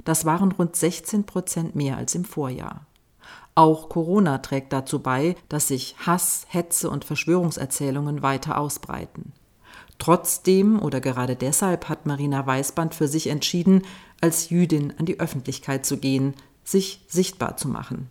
Das 0.03 0.25
waren 0.25 0.51
rund 0.51 0.75
16 0.75 1.25
Prozent 1.25 1.73
mehr 1.75 1.95
als 1.97 2.15
im 2.15 2.25
Vorjahr. 2.25 2.85
Auch 3.55 3.87
Corona 3.87 4.39
trägt 4.39 4.73
dazu 4.73 4.99
bei, 4.99 5.37
dass 5.47 5.69
sich 5.69 5.95
Hass, 6.05 6.45
Hetze 6.49 6.89
und 6.89 7.05
Verschwörungserzählungen 7.05 8.21
weiter 8.21 8.57
ausbreiten. 8.57 9.31
Trotzdem 9.97 10.81
oder 10.81 10.99
gerade 10.99 11.35
deshalb 11.35 11.89
hat 11.89 12.05
Marina 12.05 12.45
Weißband 12.45 12.93
für 12.93 13.07
sich 13.07 13.27
entschieden, 13.27 13.83
als 14.21 14.49
Jüdin 14.49 14.93
an 14.97 15.05
die 15.05 15.19
Öffentlichkeit 15.19 15.85
zu 15.85 15.97
gehen, 15.97 16.33
sich 16.63 17.01
sichtbar 17.07 17.57
zu 17.57 17.67
machen. 17.67 18.09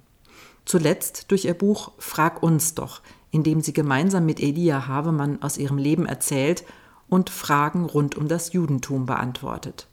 Zuletzt 0.64 1.30
durch 1.30 1.44
ihr 1.44 1.54
Buch 1.54 1.92
Frag 1.98 2.42
uns 2.42 2.74
doch, 2.74 3.02
in 3.30 3.42
dem 3.42 3.60
sie 3.60 3.72
gemeinsam 3.72 4.24
mit 4.24 4.40
Elia 4.40 4.86
Havemann 4.86 5.42
aus 5.42 5.58
ihrem 5.58 5.76
Leben 5.76 6.06
erzählt 6.06 6.64
und 7.08 7.30
Fragen 7.30 7.84
rund 7.84 8.16
um 8.16 8.28
das 8.28 8.52
Judentum 8.52 9.06
beantwortet. 9.06 9.88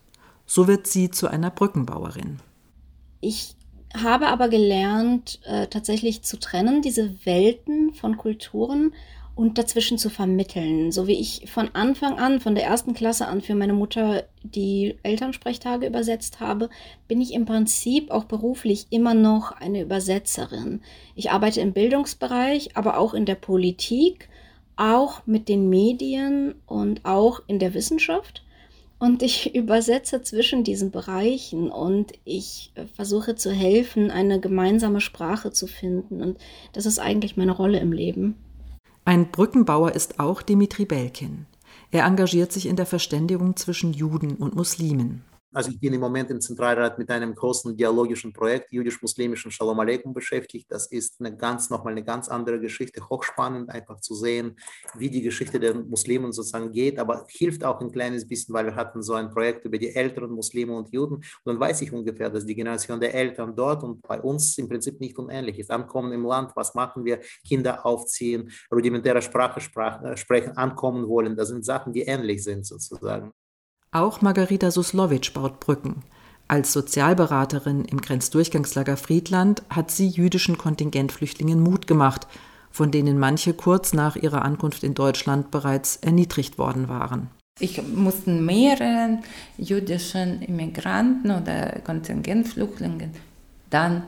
So 0.45 0.67
wird 0.67 0.87
sie 0.87 1.11
zu 1.11 1.27
einer 1.27 1.49
Brückenbauerin. 1.49 2.39
Ich 3.19 3.55
habe 3.93 4.27
aber 4.27 4.47
gelernt, 4.47 5.39
äh, 5.43 5.67
tatsächlich 5.67 6.23
zu 6.23 6.39
trennen, 6.39 6.81
diese 6.81 7.25
Welten 7.25 7.93
von 7.93 8.17
Kulturen 8.17 8.93
und 9.41 9.57
dazwischen 9.57 9.97
zu 9.97 10.11
vermitteln. 10.11 10.91
So 10.91 11.07
wie 11.07 11.19
ich 11.19 11.49
von 11.51 11.69
Anfang 11.73 12.19
an, 12.19 12.39
von 12.39 12.53
der 12.53 12.63
ersten 12.63 12.93
Klasse 12.93 13.27
an 13.27 13.41
für 13.41 13.55
meine 13.55 13.73
Mutter 13.73 14.25
die 14.43 14.99
Elternsprechtage 15.01 15.87
übersetzt 15.87 16.39
habe, 16.39 16.69
bin 17.07 17.19
ich 17.21 17.33
im 17.33 17.45
Prinzip 17.45 18.11
auch 18.11 18.25
beruflich 18.25 18.85
immer 18.91 19.15
noch 19.15 19.51
eine 19.51 19.81
Übersetzerin. 19.81 20.81
Ich 21.15 21.31
arbeite 21.31 21.59
im 21.59 21.73
Bildungsbereich, 21.73 22.77
aber 22.77 22.99
auch 22.99 23.15
in 23.15 23.25
der 23.25 23.33
Politik, 23.33 24.29
auch 24.75 25.25
mit 25.25 25.49
den 25.49 25.69
Medien 25.69 26.53
und 26.67 27.03
auch 27.03 27.41
in 27.47 27.57
der 27.57 27.73
Wissenschaft. 27.73 28.43
Und 28.99 29.23
ich 29.23 29.55
übersetze 29.55 30.21
zwischen 30.21 30.63
diesen 30.63 30.91
Bereichen 30.91 31.71
und 31.71 32.11
ich 32.25 32.73
versuche 32.93 33.33
zu 33.33 33.51
helfen, 33.51 34.11
eine 34.11 34.39
gemeinsame 34.39 35.01
Sprache 35.01 35.51
zu 35.51 35.65
finden. 35.65 36.21
Und 36.21 36.37
das 36.73 36.85
ist 36.85 36.99
eigentlich 36.99 37.37
meine 37.37 37.53
Rolle 37.53 37.79
im 37.79 37.91
Leben. 37.91 38.35
Ein 39.11 39.29
Brückenbauer 39.29 39.91
ist 39.91 40.21
auch 40.21 40.41
Dimitri 40.41 40.85
Belkin. 40.85 41.45
Er 41.91 42.05
engagiert 42.05 42.53
sich 42.53 42.65
in 42.65 42.77
der 42.77 42.85
Verständigung 42.85 43.57
zwischen 43.57 43.91
Juden 43.91 44.37
und 44.37 44.55
Muslimen. 44.55 45.25
Also 45.53 45.69
ich 45.69 45.81
bin 45.81 45.91
im 45.91 45.99
Moment 45.99 46.31
im 46.31 46.39
Zentralrat 46.39 46.97
mit 46.97 47.09
einem 47.09 47.35
großen 47.35 47.75
dialogischen 47.75 48.31
Projekt 48.31 48.71
jüdisch-muslimischen 48.71 49.51
Shalom 49.51 49.77
Aleikum 49.81 50.13
beschäftigt. 50.13 50.71
Das 50.71 50.87
ist 50.87 51.19
eine 51.19 51.35
ganz, 51.35 51.69
nochmal 51.69 51.91
eine 51.91 52.05
ganz 52.05 52.29
andere 52.29 52.57
Geschichte, 52.61 53.01
hochspannend 53.09 53.69
einfach 53.69 53.99
zu 53.99 54.15
sehen, 54.15 54.55
wie 54.95 55.09
die 55.09 55.21
Geschichte 55.21 55.59
der 55.59 55.75
Muslimen 55.75 56.31
sozusagen 56.31 56.71
geht, 56.71 56.97
aber 56.97 57.25
hilft 57.27 57.65
auch 57.65 57.81
ein 57.81 57.91
kleines 57.91 58.25
bisschen, 58.25 58.53
weil 58.53 58.67
wir 58.67 58.75
hatten 58.75 59.03
so 59.03 59.13
ein 59.13 59.29
Projekt 59.29 59.65
über 59.65 59.77
die 59.77 59.93
älteren 59.93 60.31
Muslime 60.31 60.73
und 60.73 60.89
Juden 60.93 61.15
und 61.15 61.25
dann 61.43 61.59
weiß 61.59 61.81
ich 61.81 61.91
ungefähr, 61.91 62.29
dass 62.29 62.45
die 62.45 62.55
Generation 62.55 63.01
der 63.01 63.13
Eltern 63.13 63.53
dort 63.53 63.83
und 63.83 64.01
bei 64.03 64.21
uns 64.21 64.57
im 64.57 64.69
Prinzip 64.69 65.01
nicht 65.01 65.17
unähnlich 65.17 65.59
ist. 65.59 65.69
Ankommen 65.69 66.13
im 66.13 66.23
Land, 66.23 66.55
was 66.55 66.73
machen 66.75 67.03
wir? 67.03 67.19
Kinder 67.45 67.85
aufziehen, 67.85 68.49
rudimentäre 68.73 69.21
Sprache 69.21 69.59
sprechen, 70.15 70.55
ankommen 70.55 71.09
wollen, 71.09 71.35
das 71.35 71.49
sind 71.49 71.65
Sachen, 71.65 71.91
die 71.91 72.03
ähnlich 72.03 72.41
sind 72.41 72.65
sozusagen. 72.65 73.33
Auch 73.93 74.21
Margarita 74.21 74.71
Suslowitsch 74.71 75.33
baut 75.33 75.59
Brücken. 75.59 76.03
Als 76.47 76.71
Sozialberaterin 76.71 77.83
im 77.83 77.99
Grenzdurchgangslager 77.99 78.95
Friedland 78.95 79.63
hat 79.69 79.91
sie 79.91 80.07
jüdischen 80.07 80.57
Kontingentflüchtlingen 80.57 81.59
Mut 81.59 81.87
gemacht, 81.87 82.25
von 82.71 82.91
denen 82.91 83.19
manche 83.19 83.53
kurz 83.53 83.91
nach 83.91 84.15
ihrer 84.15 84.45
Ankunft 84.45 84.85
in 84.85 84.93
Deutschland 84.93 85.51
bereits 85.51 85.97
erniedrigt 85.97 86.57
worden 86.57 86.87
waren. 86.87 87.31
Ich 87.59 87.85
musste 87.85 88.31
mehreren 88.31 89.25
jüdischen 89.57 90.41
Immigranten 90.41 91.29
oder 91.29 91.81
Kontingentflüchtlingen 91.83 93.11
dann 93.69 94.03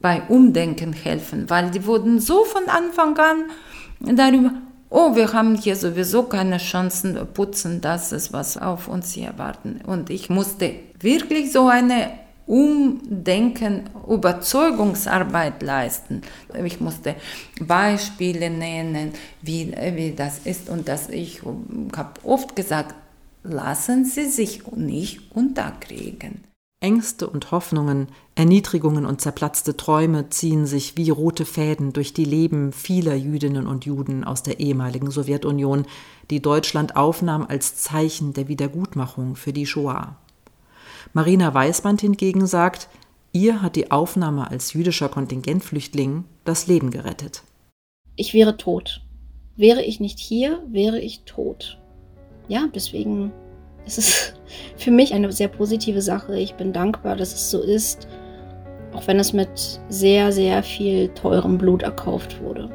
bei 0.00 0.22
Umdenken 0.28 0.92
helfen, 0.92 1.50
weil 1.50 1.72
die 1.72 1.84
wurden 1.86 2.20
so 2.20 2.44
von 2.44 2.68
Anfang 2.68 3.18
an 3.18 4.16
darüber 4.16 4.52
oh, 4.90 5.14
wir 5.14 5.32
haben 5.32 5.56
hier 5.56 5.76
sowieso 5.76 6.24
keine 6.24 6.58
Chancen, 6.58 7.18
putzen, 7.34 7.80
das 7.80 8.12
ist, 8.12 8.32
was 8.32 8.56
auf 8.56 8.88
uns 8.88 9.12
hier 9.12 9.34
warten. 9.36 9.80
Und 9.86 10.10
ich 10.10 10.30
musste 10.30 10.74
wirklich 11.00 11.52
so 11.52 11.68
eine 11.68 12.10
Umdenken, 12.46 13.90
Überzeugungsarbeit 14.08 15.62
leisten. 15.62 16.22
Ich 16.64 16.80
musste 16.80 17.14
Beispiele 17.60 18.48
nennen, 18.48 19.12
wie, 19.42 19.74
wie 19.94 20.12
das 20.12 20.40
ist. 20.46 20.70
Und 20.70 20.88
das, 20.88 21.10
ich 21.10 21.42
habe 21.94 22.12
oft 22.24 22.56
gesagt, 22.56 22.94
lassen 23.42 24.06
Sie 24.06 24.24
sich 24.24 24.66
nicht 24.74 25.30
unterkriegen. 25.34 26.47
Ängste 26.80 27.28
und 27.28 27.50
Hoffnungen, 27.50 28.06
Erniedrigungen 28.36 29.04
und 29.04 29.20
zerplatzte 29.20 29.76
Träume 29.76 30.30
ziehen 30.30 30.64
sich 30.64 30.96
wie 30.96 31.10
rote 31.10 31.44
Fäden 31.44 31.92
durch 31.92 32.14
die 32.14 32.24
Leben 32.24 32.72
vieler 32.72 33.16
Jüdinnen 33.16 33.66
und 33.66 33.84
Juden 33.84 34.22
aus 34.22 34.44
der 34.44 34.60
ehemaligen 34.60 35.10
Sowjetunion, 35.10 35.86
die 36.30 36.40
Deutschland 36.40 36.94
aufnahm 36.94 37.44
als 37.48 37.74
Zeichen 37.74 38.32
der 38.32 38.46
Wiedergutmachung 38.46 39.34
für 39.34 39.52
die 39.52 39.66
Shoah. 39.66 40.16
Marina 41.14 41.52
Weißband 41.52 42.00
hingegen 42.00 42.46
sagt, 42.46 42.88
ihr 43.32 43.60
hat 43.60 43.74
die 43.74 43.90
Aufnahme 43.90 44.48
als 44.48 44.72
jüdischer 44.72 45.08
Kontingentflüchtling 45.08 46.26
das 46.44 46.68
Leben 46.68 46.92
gerettet. 46.92 47.42
Ich 48.14 48.34
wäre 48.34 48.56
tot. 48.56 49.00
Wäre 49.56 49.82
ich 49.82 49.98
nicht 49.98 50.20
hier, 50.20 50.62
wäre 50.68 51.00
ich 51.00 51.22
tot. 51.24 51.78
Ja, 52.46 52.68
deswegen 52.72 53.32
es 53.88 53.98
ist 53.98 54.34
für 54.76 54.90
mich 54.90 55.14
eine 55.14 55.32
sehr 55.32 55.48
positive 55.48 56.02
Sache. 56.02 56.38
Ich 56.38 56.54
bin 56.54 56.72
dankbar, 56.72 57.16
dass 57.16 57.32
es 57.32 57.50
so 57.50 57.62
ist, 57.62 58.06
auch 58.92 59.06
wenn 59.06 59.18
es 59.18 59.32
mit 59.32 59.80
sehr, 59.88 60.30
sehr 60.30 60.62
viel 60.62 61.08
teurem 61.08 61.58
Blut 61.58 61.82
erkauft 61.82 62.40
wurde. 62.40 62.70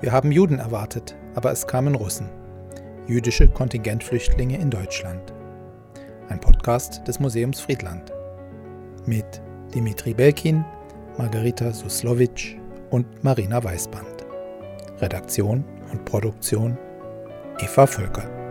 Wir 0.00 0.12
haben 0.12 0.30
Juden 0.30 0.60
erwartet, 0.60 1.16
aber 1.34 1.50
es 1.50 1.66
kamen 1.66 1.96
Russen. 1.96 2.28
Jüdische 3.08 3.48
Kontingentflüchtlinge 3.48 4.56
in 4.56 4.70
Deutschland. 4.70 5.35
Ein 6.28 6.40
Podcast 6.40 7.06
des 7.06 7.20
Museums 7.20 7.60
Friedland. 7.60 8.12
Mit 9.06 9.40
Dimitri 9.74 10.14
Belkin, 10.14 10.64
Margarita 11.18 11.72
Suslovic 11.72 12.58
und 12.90 13.06
Marina 13.22 13.62
Weißband. 13.62 14.26
Redaktion 14.98 15.64
und 15.92 16.04
Produktion 16.04 16.76
Eva 17.58 17.86
Völker. 17.86 18.45